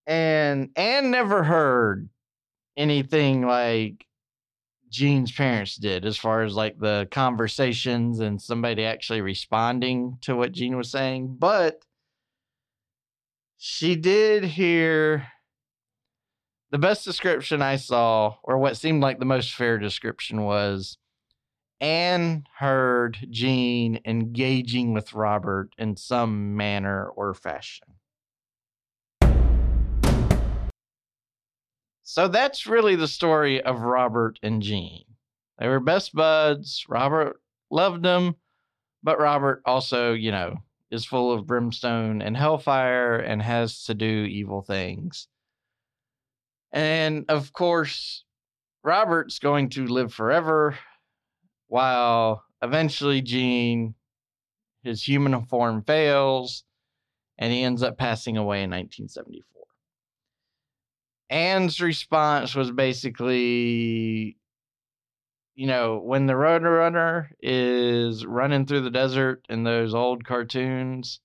[0.06, 2.08] And Anne never heard
[2.76, 4.06] anything like
[4.92, 10.52] Gene's parents did as far as like the conversations and somebody actually responding to what
[10.52, 11.36] Gene was saying.
[11.38, 11.82] But
[13.56, 15.28] she did hear
[16.70, 20.98] the best description I saw, or what seemed like the most fair description, was
[21.80, 27.88] Anne heard Gene engaging with Robert in some manner or fashion.
[32.02, 35.04] So that's really the story of Robert and Gene.
[35.58, 36.84] They were best buds.
[36.88, 38.36] Robert loved them,
[39.02, 40.56] but Robert also, you know,
[40.90, 45.28] is full of brimstone and hellfire and has to do evil things.
[46.72, 48.24] And of course,
[48.82, 50.76] Robert's going to live forever
[51.68, 53.94] while eventually Gene,
[54.82, 56.64] his human form fails
[57.38, 59.51] and he ends up passing away in 1974.
[61.32, 64.36] Anne's response was basically
[65.54, 71.20] you know, when the Roadrunner is running through the desert in those old cartoons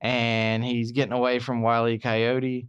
[0.00, 1.98] and he's getting away from Wile E.
[1.98, 2.68] Coyote,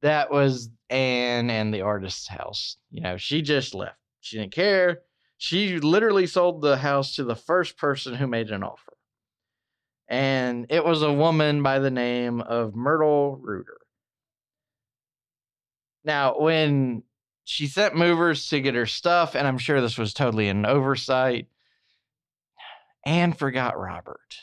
[0.00, 2.76] that was Anne and the artist's house.
[2.90, 3.98] You know, she just left.
[4.20, 5.00] She didn't care.
[5.38, 8.96] She literally sold the house to the first person who made an offer.
[10.08, 13.81] And it was a woman by the name of Myrtle Reuter.
[16.04, 17.02] Now, when
[17.44, 21.46] she sent movers to get her stuff, and I'm sure this was totally an oversight,
[23.04, 24.36] Anne forgot Robert.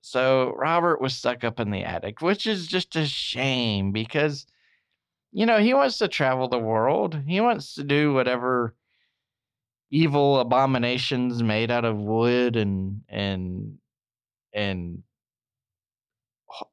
[0.00, 4.46] So Robert was stuck up in the attic, which is just a shame because,
[5.32, 7.20] you know, he wants to travel the world.
[7.26, 8.74] He wants to do whatever
[9.90, 13.78] evil abominations made out of wood and and
[14.52, 15.02] and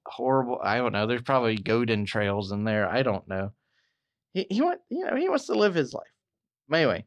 [0.05, 0.59] horrible.
[0.63, 1.07] I don't know.
[1.07, 2.89] There's probably goat entrails in there.
[2.89, 3.51] I don't know.
[4.35, 6.03] He he want you know he wants to live his life.
[6.69, 7.05] But anyway,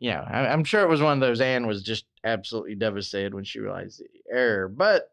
[0.00, 1.40] you know I, I'm sure it was one of those.
[1.40, 5.08] Anne was just absolutely devastated when she realized the error, but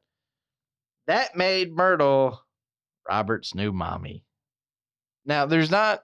[1.08, 2.42] that made Myrtle
[3.08, 4.26] Robert's new mommy.
[5.26, 6.04] Now there's not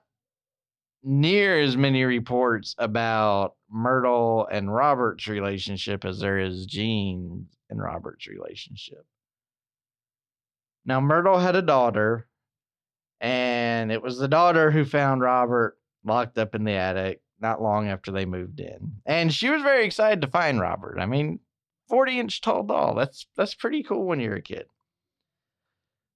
[1.02, 8.28] near as many reports about Myrtle and Robert's relationship as there is Gene and Robert's
[8.28, 9.04] relationship.
[10.84, 12.26] Now, Myrtle had a daughter,
[13.20, 17.88] and it was the daughter who found Robert locked up in the attic not long
[17.88, 18.92] after they moved in.
[19.06, 20.98] And she was very excited to find Robert.
[21.00, 21.40] I mean,
[21.88, 22.94] 40 inch tall doll.
[22.94, 24.66] That's that's pretty cool when you're a kid.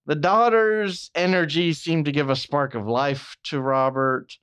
[0.07, 4.37] The daughter's energy seemed to give a spark of life to Robert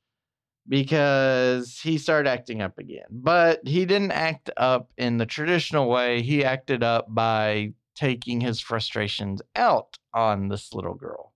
[0.68, 3.06] because he started acting up again.
[3.12, 6.22] But he didn't act up in the traditional way.
[6.22, 11.31] He acted up by taking his frustrations out on this little girl,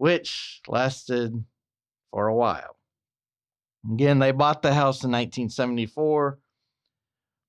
[0.00, 1.44] which lasted
[2.10, 2.78] for a while.
[3.92, 6.38] Again, they bought the house in 1974.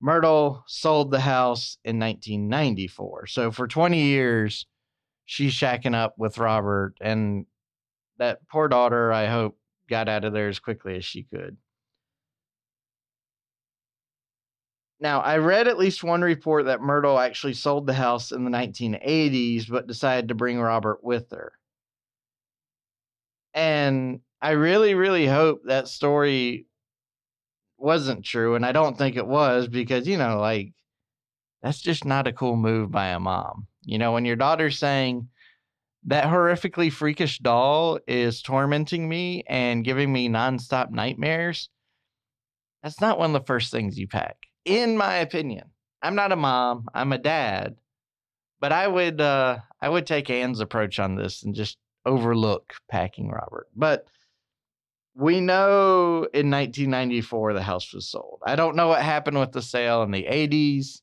[0.02, 3.28] Myrtle sold the house in 1994.
[3.28, 4.66] So for 20 years,
[5.24, 6.96] she's shacking up with Robert.
[7.00, 7.46] And
[8.18, 9.58] that poor daughter, I hope,
[9.90, 11.56] got out of there as quickly as she could.
[15.00, 18.52] Now, I read at least one report that Myrtle actually sold the house in the
[18.52, 21.54] 1980s, but decided to bring Robert with her.
[23.54, 26.66] And I really, really hope that story
[27.78, 28.56] wasn't true.
[28.56, 30.74] And I don't think it was because, you know, like,
[31.62, 33.68] that's just not a cool move by a mom.
[33.84, 35.28] You know, when your daughter's saying,
[36.06, 41.70] that horrifically freakish doll is tormenting me and giving me nonstop nightmares.
[42.82, 45.70] That's not one of the first things you pack, in my opinion.
[46.02, 47.76] I'm not a mom, I'm a dad,
[48.60, 53.30] but I would uh I would take Anne's approach on this and just overlook packing
[53.30, 53.68] Robert.
[53.76, 54.08] But
[55.16, 58.40] we know in 1994 the house was sold.
[58.46, 61.02] I don't know what happened with the sale in the 80s.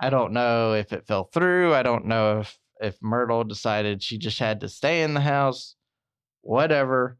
[0.00, 1.74] I don't know if it fell through.
[1.74, 5.76] I don't know if if Myrtle decided she just had to stay in the house,
[6.40, 7.16] whatever.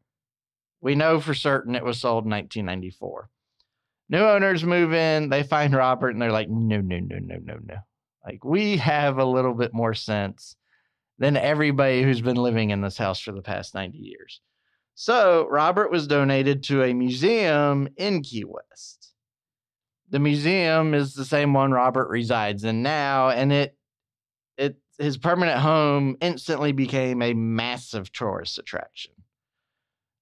[0.80, 3.30] We know for certain it was sold in 1994.
[4.08, 7.58] New owners move in, they find Robert, and they're like, no, no, no, no, no,
[7.64, 7.76] no.
[8.26, 10.56] Like, we have a little bit more sense
[11.22, 14.40] than everybody who's been living in this house for the past 90 years.
[14.96, 19.14] So, Robert was donated to a museum in Key West.
[20.10, 23.76] The museum is the same one Robert resides in now, and it
[24.58, 29.12] it his permanent home instantly became a massive tourist attraction.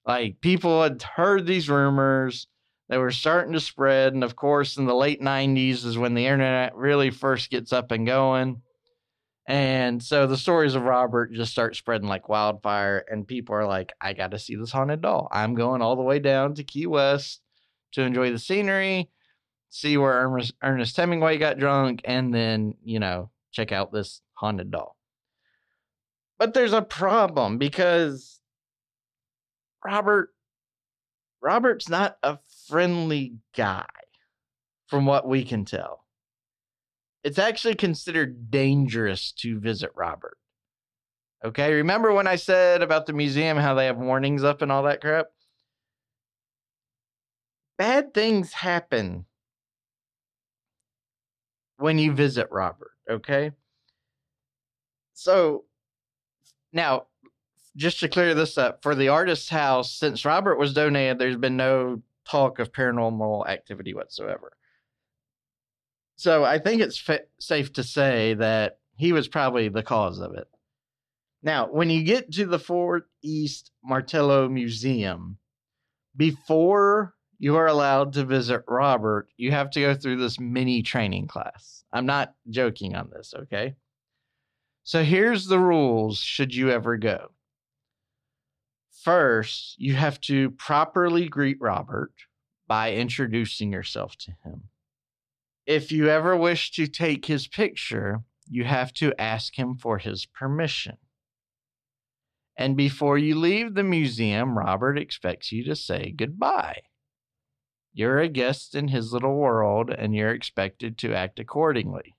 [0.07, 2.47] Like people had heard these rumors,
[2.91, 6.27] they were starting to spread, and of course, in the late '90s is when the
[6.27, 8.61] internet really first gets up and going.
[9.51, 13.93] And so the stories of Robert just start spreading like wildfire, and people are like,
[14.01, 15.27] I got to see this haunted doll.
[15.33, 17.41] I'm going all the way down to Key West
[17.95, 19.11] to enjoy the scenery,
[19.69, 24.97] see where Ernest, Hemingway got drunk, and then, you know, check out this haunted doll.
[26.39, 28.39] But there's a problem because
[29.85, 30.33] Robert
[31.43, 33.89] Robert's not a friendly guy
[34.87, 35.99] from what we can tell.
[37.23, 40.39] It's actually considered dangerous to visit Robert.
[41.45, 44.83] Okay, remember when I said about the museum how they have warnings up and all
[44.85, 45.27] that crap?
[47.79, 49.25] Bad things happen
[51.79, 53.53] when you visit Robert, okay?
[55.14, 55.64] So
[56.73, 57.07] now,
[57.77, 61.57] just to clear this up, for the artist's house, since Robert was donated, there's been
[61.57, 64.53] no talk of paranormal activity whatsoever.
[66.21, 70.35] So I think it's fa- safe to say that he was probably the cause of
[70.35, 70.49] it.
[71.43, 75.39] Now, when you get to the Fort East Martello Museum,
[76.14, 81.27] before you are allowed to visit Robert, you have to go through this mini training
[81.27, 81.85] class.
[81.91, 83.77] I'm not joking on this, okay?
[84.85, 87.31] So here's the rules should you ever go.
[89.05, 92.12] First, you have to properly greet Robert
[92.68, 94.64] by introducing yourself to him.
[95.67, 100.27] If you ever wish to take his picture, you have to ask him for his
[100.27, 100.97] permission.
[102.57, 106.83] And before you leave the museum, Robert expects you to say goodbye.
[107.93, 112.17] You're a guest in his little world and you're expected to act accordingly.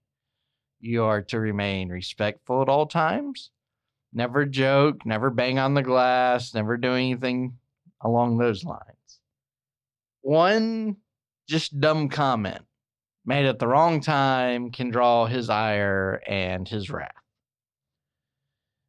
[0.79, 3.51] You are to remain respectful at all times,
[4.11, 7.57] never joke, never bang on the glass, never do anything
[8.01, 9.19] along those lines.
[10.21, 10.97] One
[11.47, 12.63] just dumb comment
[13.25, 17.11] made at the wrong time can draw his ire and his wrath.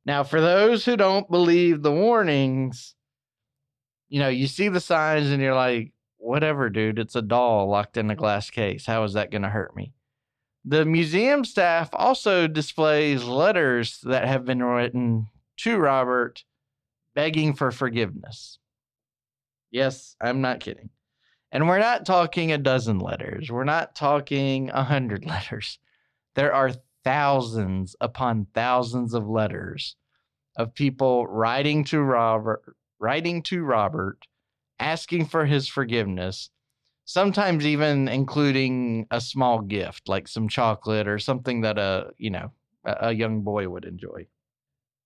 [0.04, 2.94] Now, for those who don't believe the warnings,
[4.08, 7.96] you know, you see the signs and you're like, whatever, dude, it's a doll locked
[7.96, 8.86] in a glass case.
[8.86, 9.92] How is that going to hurt me?
[10.64, 15.28] The museum staff also displays letters that have been written
[15.58, 16.44] to Robert
[17.14, 18.58] begging for forgiveness.
[19.70, 20.90] Yes, I'm not kidding.
[21.52, 23.50] And we're not talking a dozen letters.
[23.50, 25.78] We're not talking a hundred letters.
[26.34, 26.72] There are
[27.04, 29.96] thousands upon thousands of letters
[30.56, 32.62] of people writing to Robert,
[32.98, 34.18] writing to Robert,
[34.78, 36.50] asking for his forgiveness,
[37.04, 42.50] sometimes even including a small gift like some chocolate or something that a you know
[42.84, 44.26] a, young boy would enjoy.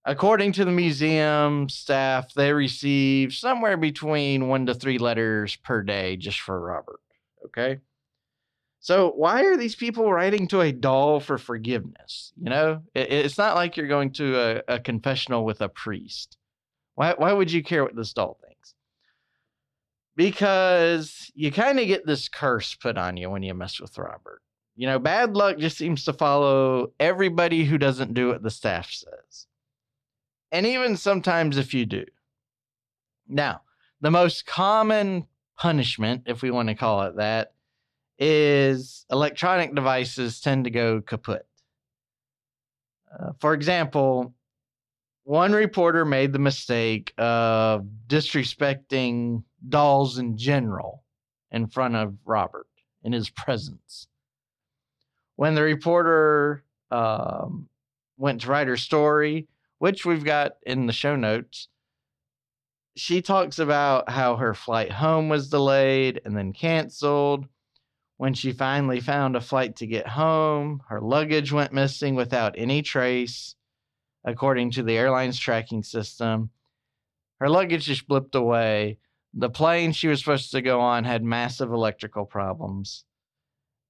[0.09, 6.17] According to the museum staff, they receive somewhere between one to three letters per day
[6.17, 7.01] just for Robert.
[7.47, 7.81] Okay.
[8.79, 12.33] So why are these people writing to a doll for forgiveness?
[12.41, 16.37] You know, it, it's not like you're going to a, a confessional with a priest.
[16.95, 18.75] Why, why would you care what this doll thinks?
[20.15, 24.41] Because you kind of get this curse put on you when you mess with Robert.
[24.77, 28.89] You know, bad luck just seems to follow everybody who doesn't do what the staff
[28.93, 29.49] says.
[30.57, 32.07] And even sometimes if you do.
[33.29, 33.61] Now,
[34.01, 35.27] the most common
[35.59, 37.53] punishment, if we want to call it that,
[38.19, 41.47] is electronic devices tend to go kaput.
[43.13, 44.33] Uh, for example,
[45.25, 51.05] one reporter made the mistake of disrespecting dolls in general
[51.51, 52.69] in front of Robert
[53.03, 54.09] in his presence.
[55.35, 57.69] When the reporter um,
[58.17, 59.49] went to write her story,
[59.79, 61.69] which we've got in the show notes,
[62.97, 67.47] she talks about how her flight home was delayed and then canceled
[68.17, 72.83] when she finally found a flight to get home, her luggage went missing without any
[72.83, 73.55] trace,
[74.25, 76.51] according to the airline's tracking system.
[77.41, 78.99] Her luggage just blipped away.
[79.35, 83.05] The plane she was supposed to go on had massive electrical problems.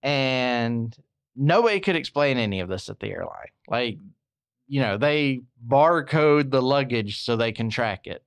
[0.03, 0.95] And
[1.37, 3.51] nobody could explain any of this at the airline.
[3.69, 3.99] Like,
[4.67, 8.25] you know, they barcode the luggage so they can track it.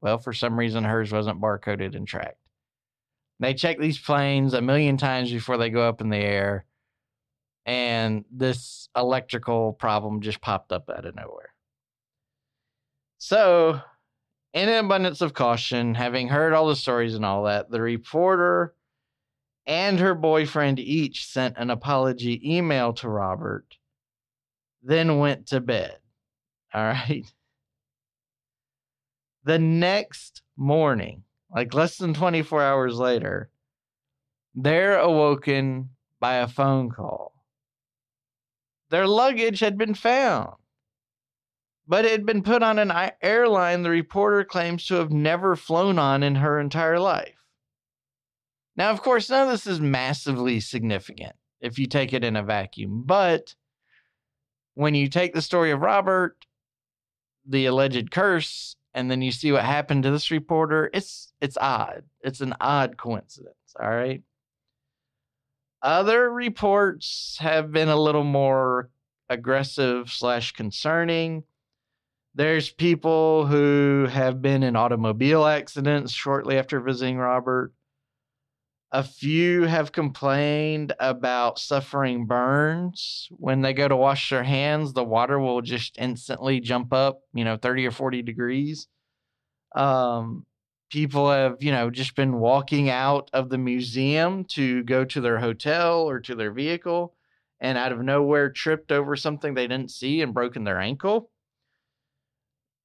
[0.00, 2.38] Well, for some reason, hers wasn't barcoded and tracked.
[3.40, 6.64] They check these planes a million times before they go up in the air.
[7.66, 11.54] And this electrical problem just popped up out of nowhere.
[13.18, 13.80] So,
[14.52, 18.74] in an abundance of caution, having heard all the stories and all that, the reporter
[19.66, 23.76] and her boyfriend each sent an apology email to Robert,
[24.82, 25.98] then went to bed.
[26.74, 27.24] All right.
[29.44, 31.24] The next morning,
[31.54, 33.50] like less than 24 hours later,
[34.54, 37.32] they're awoken by a phone call.
[38.90, 40.54] Their luggage had been found,
[41.88, 45.98] but it had been put on an airline the reporter claims to have never flown
[45.98, 47.42] on in her entire life.
[48.76, 52.42] Now, of course, none of this is massively significant if you take it in a
[52.42, 53.54] vacuum, but
[54.74, 56.36] when you take the story of Robert,
[57.46, 62.04] the alleged curse, and then you see what happened to this reporter, it's it's odd.
[62.22, 64.22] It's an odd coincidence, all right?
[65.82, 68.90] Other reports have been a little more
[69.28, 71.42] aggressive slash concerning.
[72.34, 77.72] There's people who have been in automobile accidents shortly after visiting Robert.
[78.94, 83.26] A few have complained about suffering burns.
[83.30, 87.42] When they go to wash their hands, the water will just instantly jump up, you
[87.42, 88.88] know, 30 or 40 degrees.
[89.74, 90.44] Um,
[90.90, 95.38] people have, you know, just been walking out of the museum to go to their
[95.38, 97.14] hotel or to their vehicle
[97.60, 101.30] and out of nowhere tripped over something they didn't see and broken their ankle.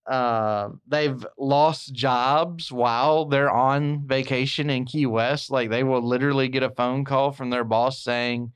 [0.07, 5.51] Uh, they've lost jobs while they're on vacation in Key West.
[5.51, 8.53] Like they will literally get a phone call from their boss saying,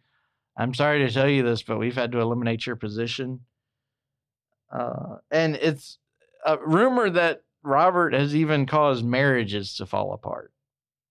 [0.58, 3.42] I'm sorry to tell you this, but we've had to eliminate your position.
[4.72, 5.98] Uh, and it's
[6.46, 10.54] a rumor that Robert has even caused marriages to fall apart.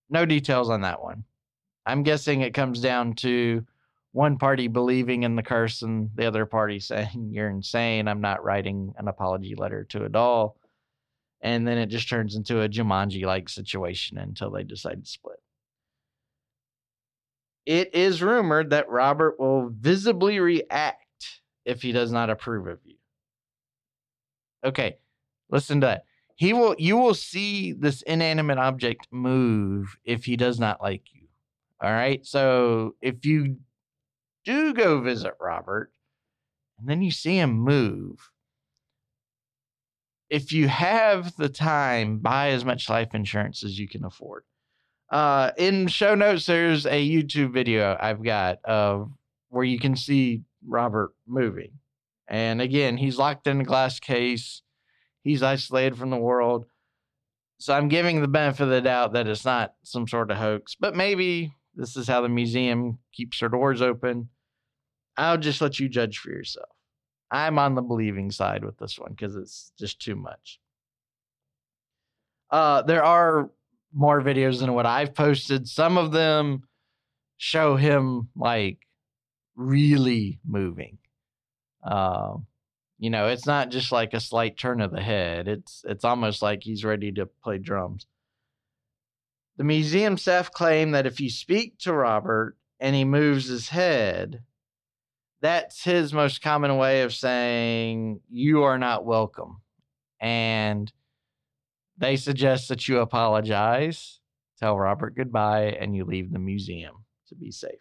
[0.09, 1.25] No details on that one.
[1.85, 3.65] I'm guessing it comes down to
[4.13, 8.09] one party believing in the curse and the other party saying, You're insane.
[8.09, 10.57] I'm not writing an apology letter to a doll.
[11.43, 15.39] And then it just turns into a Jumanji like situation until they decide to split.
[17.65, 21.07] It is rumored that Robert will visibly react
[21.65, 22.97] if he does not approve of you.
[24.65, 24.99] Okay,
[25.51, 26.05] listen to that.
[26.37, 31.29] He will you will see this inanimate object move if he does not like you.
[31.83, 32.25] All right.
[32.27, 33.57] So if you
[34.51, 35.93] do go visit Robert
[36.79, 38.31] and then you see him move,
[40.29, 44.45] if you have the time, buy as much life insurance as you can afford.
[45.11, 49.13] Uh, in show notes, there's a YouTube video I've got of
[49.49, 51.73] where you can see Robert moving.
[52.29, 54.63] And again, he's locked in a glass case.
[55.23, 56.67] He's isolated from the world.
[57.59, 60.77] So I'm giving the benefit of the doubt that it's not some sort of hoax,
[60.79, 64.29] but maybe this is how the museum keeps their doors open.
[65.17, 66.69] I'll just let you judge for yourself.
[67.31, 70.59] I'm on the believing side with this one because it's just too much.
[72.51, 73.51] Uh, there are
[73.93, 75.69] more videos than what I've posted.
[75.69, 76.65] Some of them
[77.37, 78.79] show him like
[79.55, 80.99] really moving.
[81.83, 82.35] Uh,
[82.99, 85.49] you know, it's not just like a slight turn of the head.
[85.49, 88.07] It's it's almost like he's ready to play drums.
[89.57, 94.43] The museum staff claim that if you speak to Robert and he moves his head,
[95.41, 99.61] that's his most common way of saying you are not welcome.
[100.21, 100.93] And
[101.97, 104.21] they suggest that you apologize,
[104.59, 107.81] tell Robert goodbye, and you leave the museum to be safe.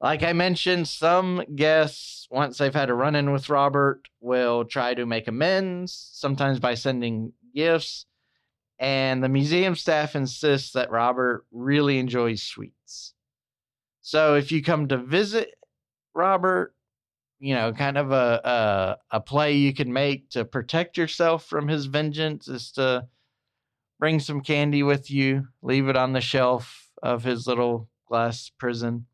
[0.00, 4.92] Like I mentioned, some guests, once they've had a run in with Robert, will try
[4.94, 8.06] to make amends, sometimes by sending gifts.
[8.78, 13.14] And the museum staff insists that Robert really enjoys sweets.
[14.02, 15.55] So if you come to visit
[16.16, 16.74] Robert,
[17.38, 18.40] you know, kind of a,
[19.12, 23.06] a a play you can make to protect yourself from his vengeance is to
[23.98, 29.06] bring some candy with you, leave it on the shelf of his little glass prison.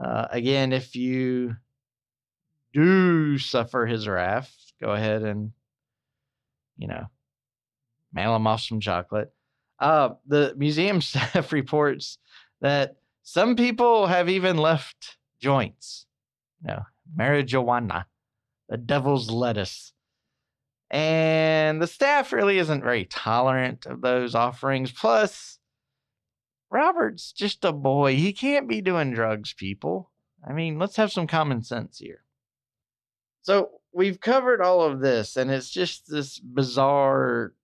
[0.00, 1.56] Uh, again, if you
[2.72, 5.50] do suffer his wrath, go ahead and
[6.78, 7.06] you know
[8.12, 9.32] mail him off some chocolate.
[9.80, 12.18] Uh, the museum staff reports
[12.60, 16.06] that some people have even left joints.
[16.62, 16.82] You know,
[17.16, 18.04] marijuana,
[18.68, 19.92] the devil's lettuce.
[20.90, 24.90] And the staff really isn't very tolerant of those offerings.
[24.90, 25.58] Plus,
[26.70, 28.16] Robert's just a boy.
[28.16, 30.10] He can't be doing drugs, people.
[30.46, 32.24] I mean, let's have some common sense here.
[33.42, 37.54] So, we've covered all of this, and it's just this bizarre.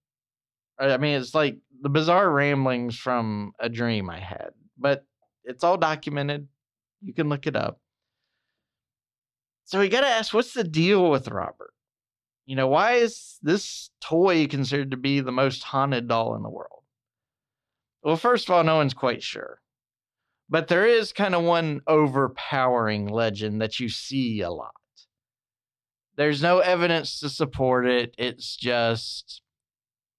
[0.78, 5.04] I mean, it's like the bizarre ramblings from a dream I had, but
[5.44, 6.48] it's all documented.
[7.02, 7.80] You can look it up.
[9.64, 11.74] So we got to ask what's the deal with Robert?
[12.46, 16.48] You know, why is this toy considered to be the most haunted doll in the
[16.48, 16.84] world?
[18.02, 19.60] Well, first of all, no one's quite sure.
[20.48, 24.70] But there is kind of one overpowering legend that you see a lot.
[26.14, 28.14] There's no evidence to support it.
[28.16, 29.42] It's just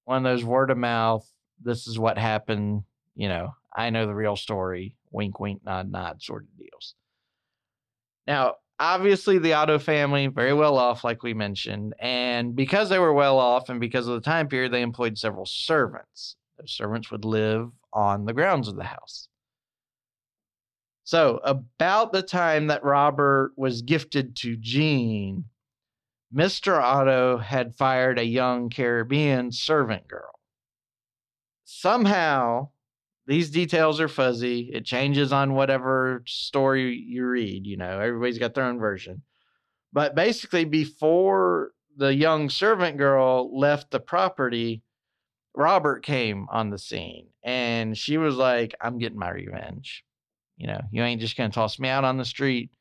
[0.03, 1.29] one of those word of mouth,
[1.61, 2.83] this is what happened,
[3.15, 6.95] you know, I know the real story, wink, wink, nod, nod sort of deals.
[8.25, 13.13] Now, obviously the Otto family very well off like we mentioned and because they were
[13.13, 16.35] well off and because of the time period they employed several servants.
[16.57, 19.27] Those servants would live on the grounds of the house.
[21.03, 25.45] So about the time that robert was gifted to gene
[26.35, 30.39] mr otto had fired a young caribbean servant girl.
[31.63, 32.69] Somehow
[33.27, 34.71] these details are fuzzy.
[34.73, 37.67] It changes on whatever story you read.
[37.67, 39.21] You know, everybody's got their own version.
[39.91, 44.81] But basically, before the young servant girl left the property,
[45.55, 50.03] Robert came on the scene and she was like, I'm getting my revenge.
[50.55, 52.71] You know, you ain't just going to toss me out on the street.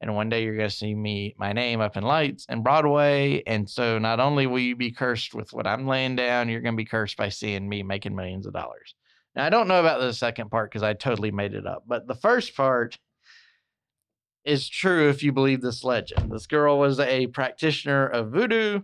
[0.00, 3.42] And one day you're going to see me, my name up in lights and Broadway.
[3.46, 6.74] And so not only will you be cursed with what I'm laying down, you're going
[6.74, 8.96] to be cursed by seeing me making millions of dollars.
[9.34, 12.06] Now, I don't know about the second part because I totally made it up, but
[12.06, 12.98] the first part
[14.44, 16.30] is true if you believe this legend.
[16.30, 18.82] This girl was a practitioner of voodoo.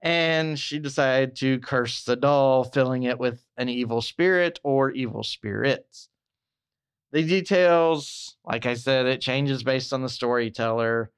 [0.00, 5.24] And she decided to curse the doll, filling it with an evil spirit or evil
[5.24, 6.08] spirits.
[7.10, 11.10] The details, like I said, it changes based on the storyteller.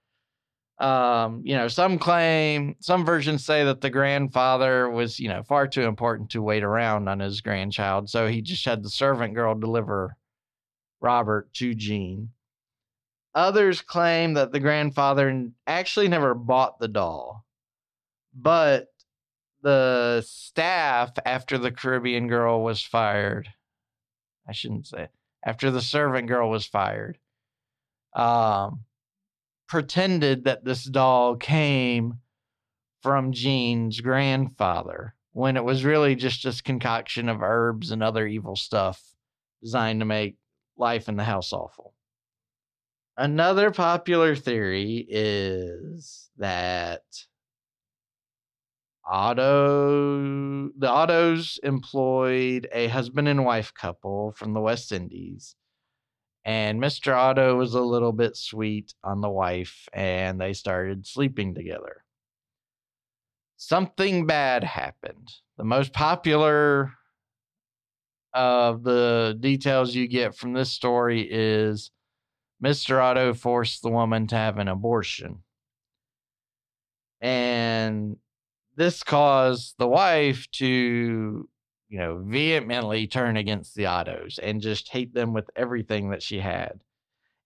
[0.80, 5.66] Um, you know, some claim, some versions say that the grandfather was, you know, far
[5.66, 8.08] too important to wait around on his grandchild.
[8.08, 10.16] So he just had the servant girl deliver
[11.02, 12.30] Robert to Gene.
[13.34, 17.44] Others claim that the grandfather actually never bought the doll,
[18.34, 18.88] but
[19.62, 23.48] the staff, after the Caribbean girl was fired,
[24.48, 25.08] I shouldn't say,
[25.44, 27.18] after the servant girl was fired,
[28.14, 28.80] um,
[29.70, 32.18] pretended that this doll came
[33.02, 38.56] from Gene's grandfather when it was really just this concoction of herbs and other evil
[38.56, 39.00] stuff
[39.62, 40.36] designed to make
[40.76, 41.94] life in the house awful.
[43.16, 47.02] Another popular theory is that
[49.06, 55.54] Otto, the Ottos employed a husband and wife couple from the West Indies.
[56.44, 57.14] And Mr.
[57.14, 62.04] Otto was a little bit sweet on the wife, and they started sleeping together.
[63.56, 65.28] Something bad happened.
[65.58, 66.92] The most popular
[68.32, 71.90] of the details you get from this story is
[72.64, 73.02] Mr.
[73.02, 75.42] Otto forced the woman to have an abortion.
[77.20, 78.16] And
[78.76, 81.48] this caused the wife to,
[81.90, 86.38] you know, vehemently turn against the Ottos and just hate them with everything that she
[86.38, 86.80] had.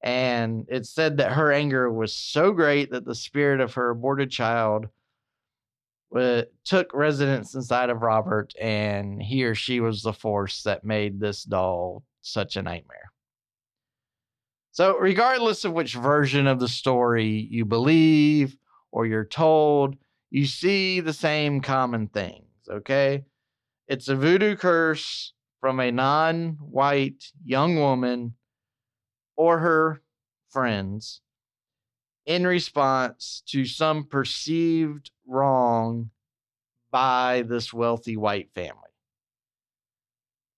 [0.02, 4.30] And it said that her anger was so great that the spirit of her aborted
[4.30, 4.88] child
[6.14, 11.18] uh, took residence inside of Robert, and he or she was the force that made
[11.18, 13.10] this doll such a nightmare.
[14.72, 18.56] So, regardless of which version of the story you believe
[18.92, 19.96] or you're told,
[20.30, 23.24] you see the same common things, okay?
[23.86, 28.34] It's a voodoo curse from a non white young woman
[29.36, 30.02] or her
[30.48, 31.20] friends
[32.26, 36.10] in response to some perceived wrong
[36.90, 38.80] by this wealthy white family.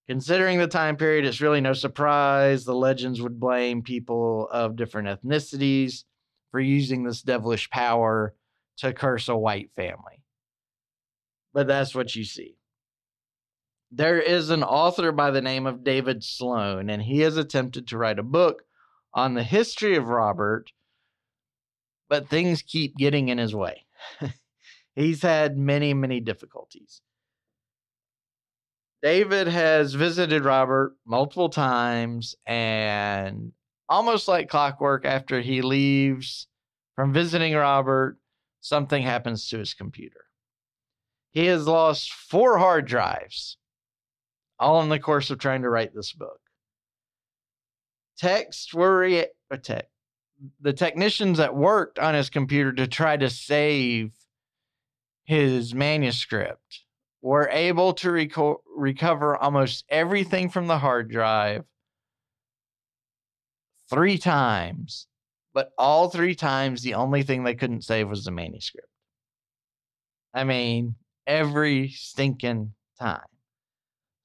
[0.07, 5.09] Considering the time period, it's really no surprise the legends would blame people of different
[5.09, 6.05] ethnicities
[6.53, 8.35] for using this devilish power
[8.77, 10.23] to curse a white family.
[11.53, 12.57] But that's what you see.
[13.91, 17.99] There is an author by the name of David Sloan, and he has attempted to
[17.99, 18.63] write a book
[19.15, 20.73] on the history of Robert,
[22.09, 23.87] but things keep getting in his way.
[24.95, 27.01] He's had many, many difficulties.
[29.03, 33.53] David has visited Robert multiple times, and
[33.89, 36.49] almost like clockwork, after he leaves
[36.97, 38.19] from visiting Robert,
[38.61, 40.25] something happens to his computer.
[41.31, 43.59] He has lost four hard drives,
[44.59, 46.41] all in the course of trying to write this book.
[48.19, 49.89] Texts were re- uh, tech,
[50.61, 54.13] the technicians that worked on his computer to try to save
[55.25, 56.85] his manuscript
[57.21, 61.65] were able to reco- recover almost everything from the hard drive
[63.91, 65.07] three times,
[65.53, 68.89] but all three times the only thing they couldn't save was the manuscript.
[70.33, 70.95] I mean,
[71.27, 73.21] every stinking time.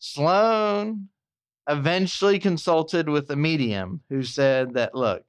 [0.01, 1.09] Sloan
[1.69, 5.23] eventually consulted with a medium who said that, look,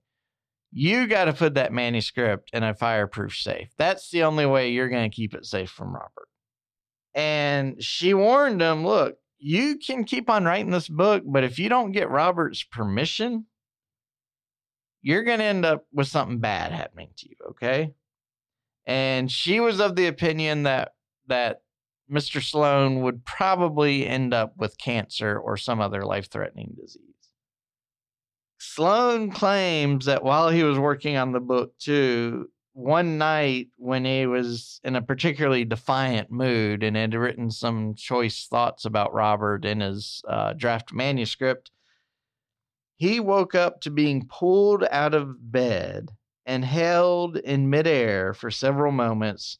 [0.72, 3.68] you got to put that manuscript in a fireproof safe.
[3.76, 6.28] That's the only way you're going to keep it safe from Robert.
[7.14, 11.68] And she warned him, look, you can keep on writing this book, but if you
[11.68, 13.44] don't get Robert's permission,
[15.02, 17.92] you're going to end up with something bad happening to you, okay?
[18.86, 20.94] And she was of the opinion that
[21.26, 21.60] that
[22.10, 22.42] Mr.
[22.42, 27.00] Sloan would probably end up with cancer or some other life-threatening disease.
[28.58, 34.26] Sloan claims that while he was working on the book too, one night when he
[34.26, 39.80] was in a particularly defiant mood and had written some choice thoughts about Robert in
[39.80, 41.70] his uh, draft manuscript,
[42.96, 46.10] he woke up to being pulled out of bed
[46.46, 49.58] and held in midair for several moments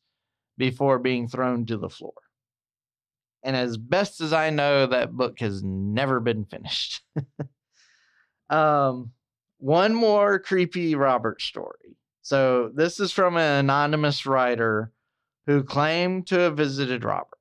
[0.57, 2.22] before being thrown to the floor.
[3.43, 7.03] And as best as I know, that book has never been finished.
[8.51, 9.11] um,
[9.59, 11.97] one more creepy Robert story.
[12.23, 14.93] So this is from an anonymous writer
[15.47, 17.39] who claimed to have visited Robert.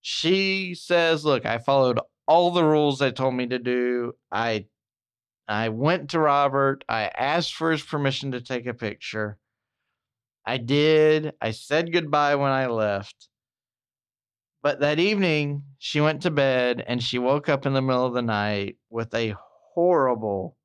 [0.00, 4.14] She says, "Look, I followed all the rules they told me to do.
[4.30, 4.66] I
[5.48, 6.84] I went to Robert.
[6.88, 9.38] I asked for his permission to take a picture.
[10.44, 11.32] I did.
[11.40, 13.28] I said goodbye when I left.
[14.62, 18.14] But that evening, she went to bed and she woke up in the middle of
[18.14, 19.34] the night with a
[19.74, 20.56] horrible,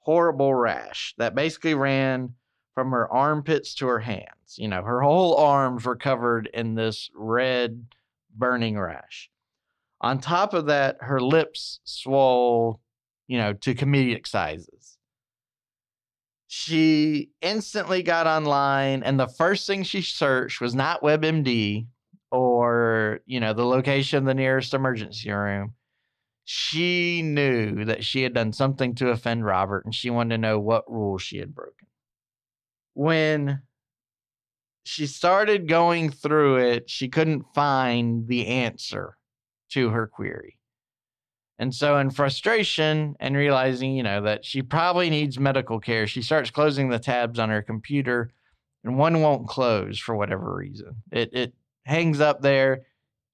[0.00, 2.34] horrible rash that basically ran
[2.74, 4.56] from her armpits to her hands.
[4.56, 7.86] You know, her whole arms were covered in this red,
[8.36, 9.30] burning rash.
[10.00, 12.80] On top of that, her lips swole,
[13.26, 14.96] you know, to comedic sizes.
[16.46, 21.86] She instantly got online, and the first thing she searched was not WebMD
[22.30, 25.74] or, you know, the location of the nearest emergency room.
[26.44, 30.58] She knew that she had done something to offend Robert, and she wanted to know
[30.58, 31.86] what rule she had broken.
[32.94, 33.62] When
[34.84, 39.18] she started going through it, she couldn't find the answer
[39.70, 40.58] to her query.
[41.58, 46.22] And so, in frustration and realizing, you know, that she probably needs medical care, she
[46.22, 48.30] starts closing the tabs on her computer,
[48.84, 51.02] and one won't close for whatever reason.
[51.10, 51.54] It it
[51.88, 52.82] hangs up there.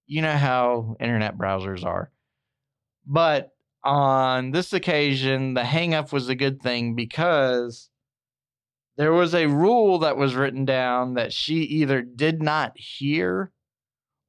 [0.07, 2.11] You know how internet browsers are.
[3.07, 3.51] But
[3.83, 7.91] on this occasion, the hangup was a good thing because
[8.97, 13.53] there was a rule that was written down that she either did not hear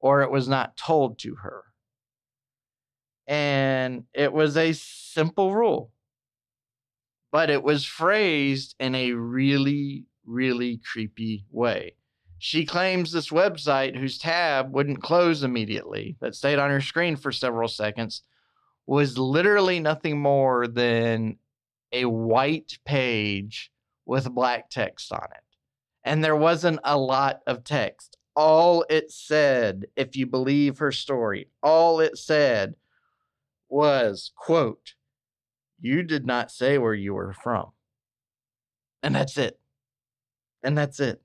[0.00, 1.64] or it was not told to her
[3.26, 5.90] and it was a simple rule,
[7.32, 11.96] but it was phrased in a really, really creepy way.
[12.46, 17.32] She claims this website, whose tab wouldn't close immediately, that stayed on her screen for
[17.32, 18.22] several seconds,
[18.86, 21.38] was literally nothing more than
[21.90, 23.72] a white page
[24.04, 25.42] with black text on it.
[26.04, 28.16] And there wasn't a lot of text.
[28.36, 32.76] All it said, if you believe her story, all it said
[33.68, 34.94] was, quote,
[35.80, 37.72] you did not say where you were from.
[39.02, 39.58] And that's it.
[40.62, 41.20] And that's it.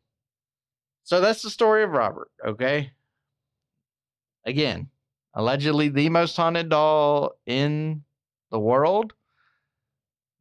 [1.03, 2.91] So that's the story of Robert, okay?
[4.45, 4.89] Again,
[5.33, 8.03] allegedly the most haunted doll in
[8.49, 9.13] the world.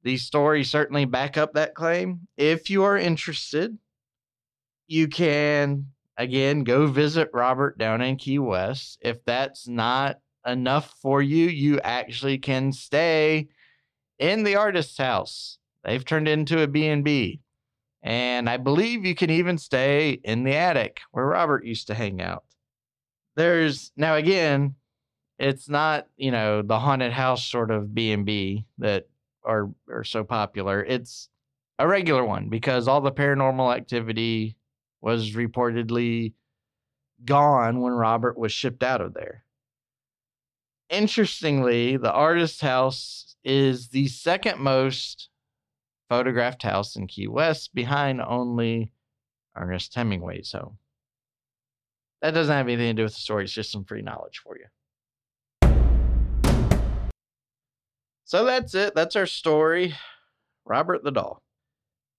[0.02, 2.26] These stories certainly back up that claim.
[2.36, 3.76] If you are interested,
[4.86, 5.86] you can
[6.16, 8.98] again go visit Robert down in Key West.
[9.02, 13.48] If that's not enough for you, you actually can stay
[14.18, 15.58] in the artist's house.
[15.84, 17.40] They've turned into a B&B.
[18.02, 22.20] And I believe you can even stay in the attic where Robert used to hang
[22.20, 22.44] out.
[23.36, 24.76] There's now again,
[25.38, 29.08] it's not, you know, the haunted house sort of B&B that
[29.44, 30.84] are are so popular.
[30.84, 31.28] It's
[31.78, 34.56] a regular one because all the paranormal activity
[35.00, 36.34] was reportedly
[37.24, 39.44] gone when Robert was shipped out of there
[40.90, 45.29] interestingly, the artist house is the second most
[46.10, 48.92] photographed house in Key West, behind only
[49.56, 50.76] Ernest Hemingway's home.
[52.20, 54.58] That doesn't have anything to do with the story, it's just some free knowledge for
[54.58, 54.66] you.
[58.24, 58.94] So that's it.
[58.94, 59.94] That's our story.
[60.64, 61.42] Robert the Doll.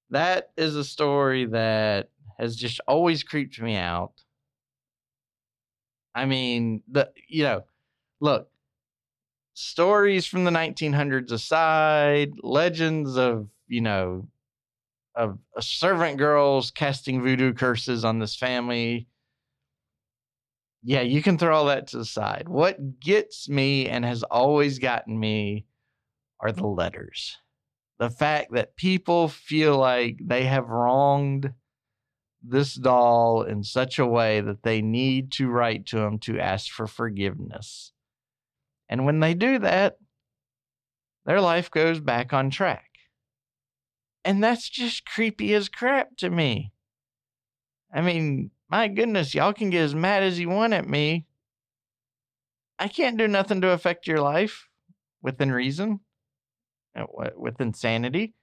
[0.09, 4.13] That is a story that has just always creeped me out.
[6.15, 7.63] I mean, the you know,
[8.19, 8.49] look,
[9.53, 14.28] stories from the 1900s aside, legends of, you know,
[15.15, 19.07] of servant girls casting voodoo curses on this family.
[20.84, 22.49] Yeah, you can throw all that to the side.
[22.49, 25.65] What gets me and has always gotten me
[26.41, 27.38] are the letters.
[27.99, 31.53] The fact that people feel like they have wronged
[32.43, 36.72] this doll in such a way that they need to write to him to ask
[36.72, 37.93] for forgiveness.
[38.89, 39.97] And when they do that,
[41.26, 42.90] their life goes back on track.
[44.24, 46.72] And that's just creepy as crap to me.
[47.93, 51.26] I mean, my goodness, y'all can get as mad as you want at me.
[52.80, 54.67] I can't do nothing to affect your life
[55.22, 55.99] within reason,
[56.95, 57.05] uh,
[57.36, 58.34] with insanity.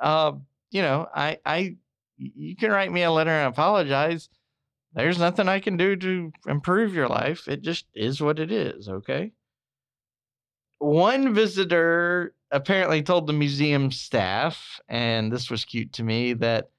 [0.00, 0.32] Uh,
[0.70, 1.76] you know, I, I,
[2.16, 4.28] you can write me a letter and apologize.
[4.94, 7.48] There's nothing I can do to improve your life.
[7.48, 8.88] It just is what it is.
[8.88, 9.32] Okay
[10.78, 16.70] one visitor apparently told the museum staff, and this was cute to me, that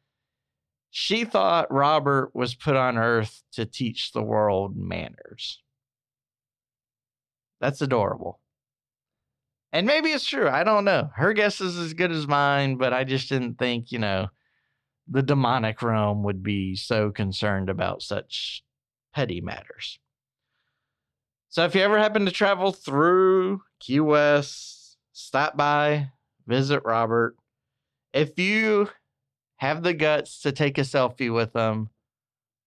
[0.90, 5.62] she thought Robert was put on Earth to teach the world manners.
[7.60, 8.40] That's adorable.
[9.74, 10.48] And maybe it's true.
[10.48, 11.10] I don't know.
[11.16, 14.28] Her guess is as good as mine, but I just didn't think, you know,
[15.10, 18.64] the demonic realm would be so concerned about such
[19.14, 20.00] petty matters.
[21.50, 24.77] So if you ever happen to travel through Key West,
[25.18, 26.12] stop by,
[26.46, 27.36] visit Robert.
[28.14, 28.88] If you
[29.58, 31.90] have the guts to take a selfie with them,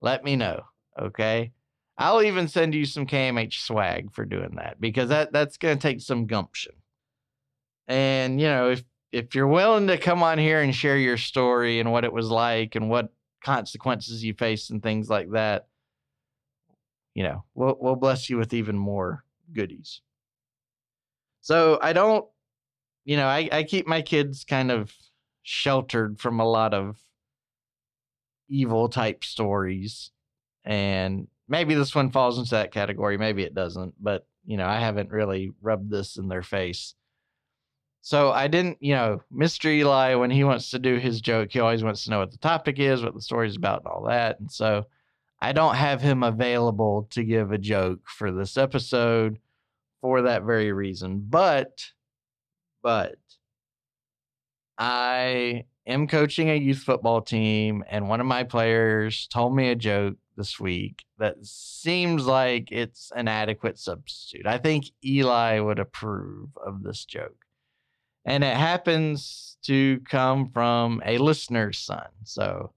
[0.01, 0.64] let me know.
[1.01, 1.53] Okay.
[1.96, 5.82] I'll even send you some KMH swag for doing that because that, that's going to
[5.82, 6.72] take some gumption.
[7.86, 8.82] And, you know, if,
[9.12, 12.30] if you're willing to come on here and share your story and what it was
[12.30, 13.12] like and what
[13.44, 15.68] consequences you faced and things like that,
[17.14, 20.01] you know, we'll, we'll bless you with even more goodies.
[21.42, 22.26] So I don't,
[23.05, 24.92] you know, I, I keep my kids kind of
[25.42, 26.98] sheltered from a lot of
[28.48, 30.11] evil type stories.
[30.64, 34.80] And maybe this one falls into that category, maybe it doesn't, but you know, I
[34.80, 36.94] haven't really rubbed this in their face.
[38.03, 39.66] So I didn't, you know, Mr.
[39.66, 42.38] Eli, when he wants to do his joke, he always wants to know what the
[42.38, 44.40] topic is, what the story's about, and all that.
[44.40, 44.86] And so
[45.42, 49.38] I don't have him available to give a joke for this episode
[50.01, 51.26] for that very reason.
[51.28, 51.84] But,
[52.83, 53.16] but
[54.78, 59.74] I am coaching a youth football team, and one of my players told me a
[59.74, 64.47] joke this week that seems like it's an adequate substitute.
[64.47, 67.45] I think Eli would approve of this joke.
[68.24, 72.07] And it happens to come from a listener's son.
[72.24, 72.72] So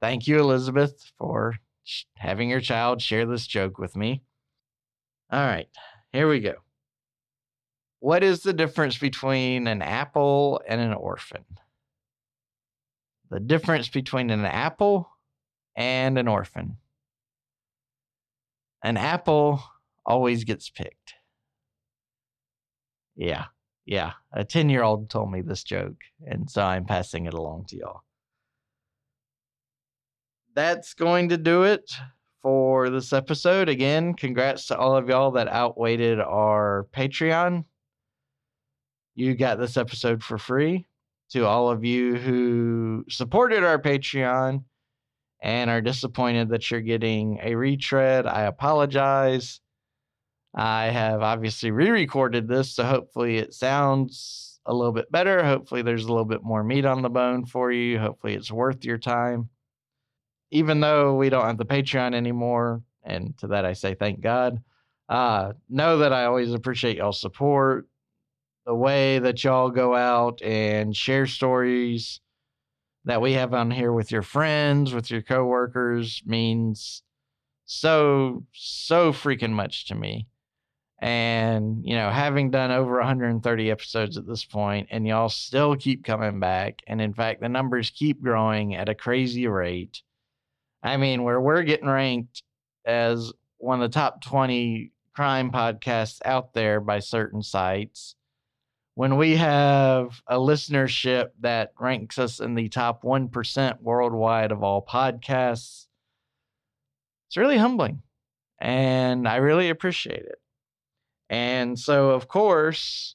[0.00, 1.56] thank you, Elizabeth, for
[2.16, 4.22] having your child share this joke with me.
[5.30, 5.68] All right,
[6.12, 6.54] here we go.
[8.00, 11.44] What is the difference between an apple and an orphan?
[13.30, 15.08] The difference between an apple
[15.76, 16.78] and an orphan.
[18.82, 19.62] An apple
[20.06, 21.14] always gets picked.
[23.16, 23.44] Yeah,
[23.84, 24.12] yeah.
[24.32, 27.76] A 10 year old told me this joke, and so I'm passing it along to
[27.76, 28.00] y'all.
[30.54, 31.90] That's going to do it
[32.40, 33.68] for this episode.
[33.68, 37.64] Again, congrats to all of y'all that outweighted our Patreon
[39.14, 40.86] you got this episode for free.
[41.30, 44.64] To all of you who supported our Patreon
[45.40, 49.60] and are disappointed that you're getting a retread, I apologize.
[50.54, 55.44] I have obviously re recorded this, so hopefully it sounds a little bit better.
[55.44, 57.98] Hopefully there's a little bit more meat on the bone for you.
[57.98, 59.48] Hopefully it's worth your time.
[60.50, 64.60] Even though we don't have the Patreon anymore, and to that I say thank God.
[65.08, 67.86] Uh, know that I always appreciate y'all's support
[68.66, 72.20] the way that y'all go out and share stories
[73.04, 77.02] that we have on here with your friends, with your coworkers means
[77.64, 80.26] so, so freaking much to me.
[81.02, 86.04] And, you know, having done over 130 episodes at this point, and y'all still keep
[86.04, 86.80] coming back.
[86.86, 90.02] And in fact, the numbers keep growing at a crazy rate.
[90.82, 92.42] I mean, where we're getting ranked
[92.84, 98.14] as one of the top 20 crime podcasts out there by certain sites
[98.94, 104.84] when we have a listenership that ranks us in the top 1% worldwide of all
[104.84, 105.86] podcasts,
[107.28, 108.02] it's really humbling.
[108.60, 110.40] And I really appreciate it.
[111.30, 113.14] And so, of course,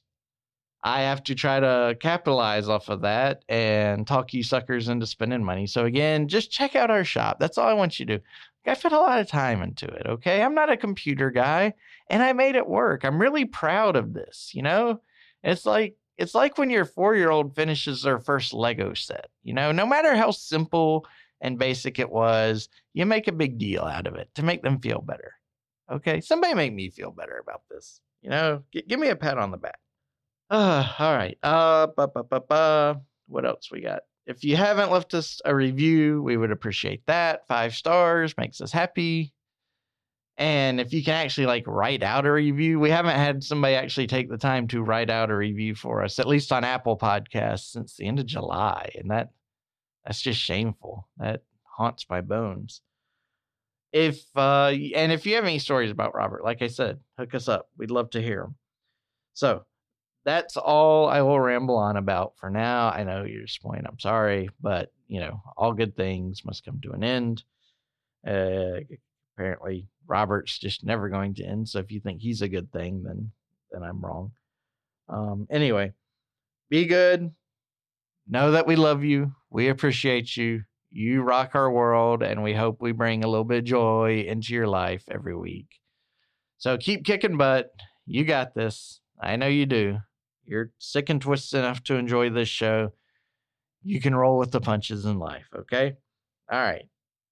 [0.82, 5.44] I have to try to capitalize off of that and talk you suckers into spending
[5.44, 5.66] money.
[5.66, 7.38] So, again, just check out our shop.
[7.38, 8.24] That's all I want you to do.
[8.66, 10.42] I put a lot of time into it, okay?
[10.42, 11.74] I'm not a computer guy
[12.10, 13.04] and I made it work.
[13.04, 15.00] I'm really proud of this, you know?
[15.42, 19.28] It's like it's like when your four year old finishes their first Lego set.
[19.42, 21.06] You know, no matter how simple
[21.40, 24.80] and basic it was, you make a big deal out of it to make them
[24.80, 25.34] feel better.
[25.90, 28.00] Okay, somebody make me feel better about this.
[28.22, 29.78] You know, G- give me a pat on the back.
[30.50, 31.38] Uh, all right.
[31.42, 32.94] Uh, bu- bu- bu- bu.
[33.28, 34.02] what else we got?
[34.26, 37.46] If you haven't left us a review, we would appreciate that.
[37.46, 39.32] Five stars makes us happy.
[40.38, 44.06] And if you can actually like write out a review, we haven't had somebody actually
[44.06, 47.70] take the time to write out a review for us, at least on Apple Podcasts,
[47.70, 49.30] since the end of July, and that
[50.04, 51.08] that's just shameful.
[51.16, 52.82] That haunts my bones.
[53.92, 57.48] If uh, and if you have any stories about Robert, like I said, hook us
[57.48, 57.70] up.
[57.78, 58.56] We'd love to hear them.
[59.32, 59.64] So
[60.26, 62.90] that's all I will ramble on about for now.
[62.90, 63.86] I know you're disappointed.
[63.86, 67.42] I'm sorry, but you know, all good things must come to an end.
[68.26, 68.80] Uh,
[69.36, 71.68] apparently Robert's just never going to end.
[71.68, 73.30] So if you think he's a good thing, then
[73.72, 74.32] then I'm wrong.
[75.08, 75.92] Um, anyway,
[76.70, 77.32] be good.
[78.28, 79.34] Know that we love you.
[79.50, 80.62] We appreciate you.
[80.90, 84.54] You rock our world, and we hope we bring a little bit of joy into
[84.54, 85.68] your life every week.
[86.58, 87.70] So keep kicking butt.
[88.06, 89.00] You got this.
[89.20, 89.98] I know you do.
[90.44, 92.92] You're sick and twisted enough to enjoy this show.
[93.82, 95.94] You can roll with the punches in life, okay?
[96.50, 96.88] All right.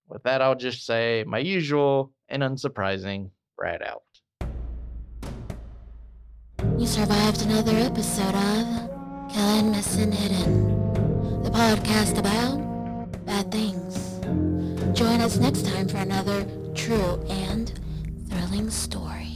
[0.09, 4.03] With that, I'll just say my usual and unsurprising Brad out.
[6.79, 14.20] You survived another episode of Killing Missing Hidden, the podcast about bad things.
[14.99, 17.72] Join us next time for another true and
[18.29, 19.34] thrilling story.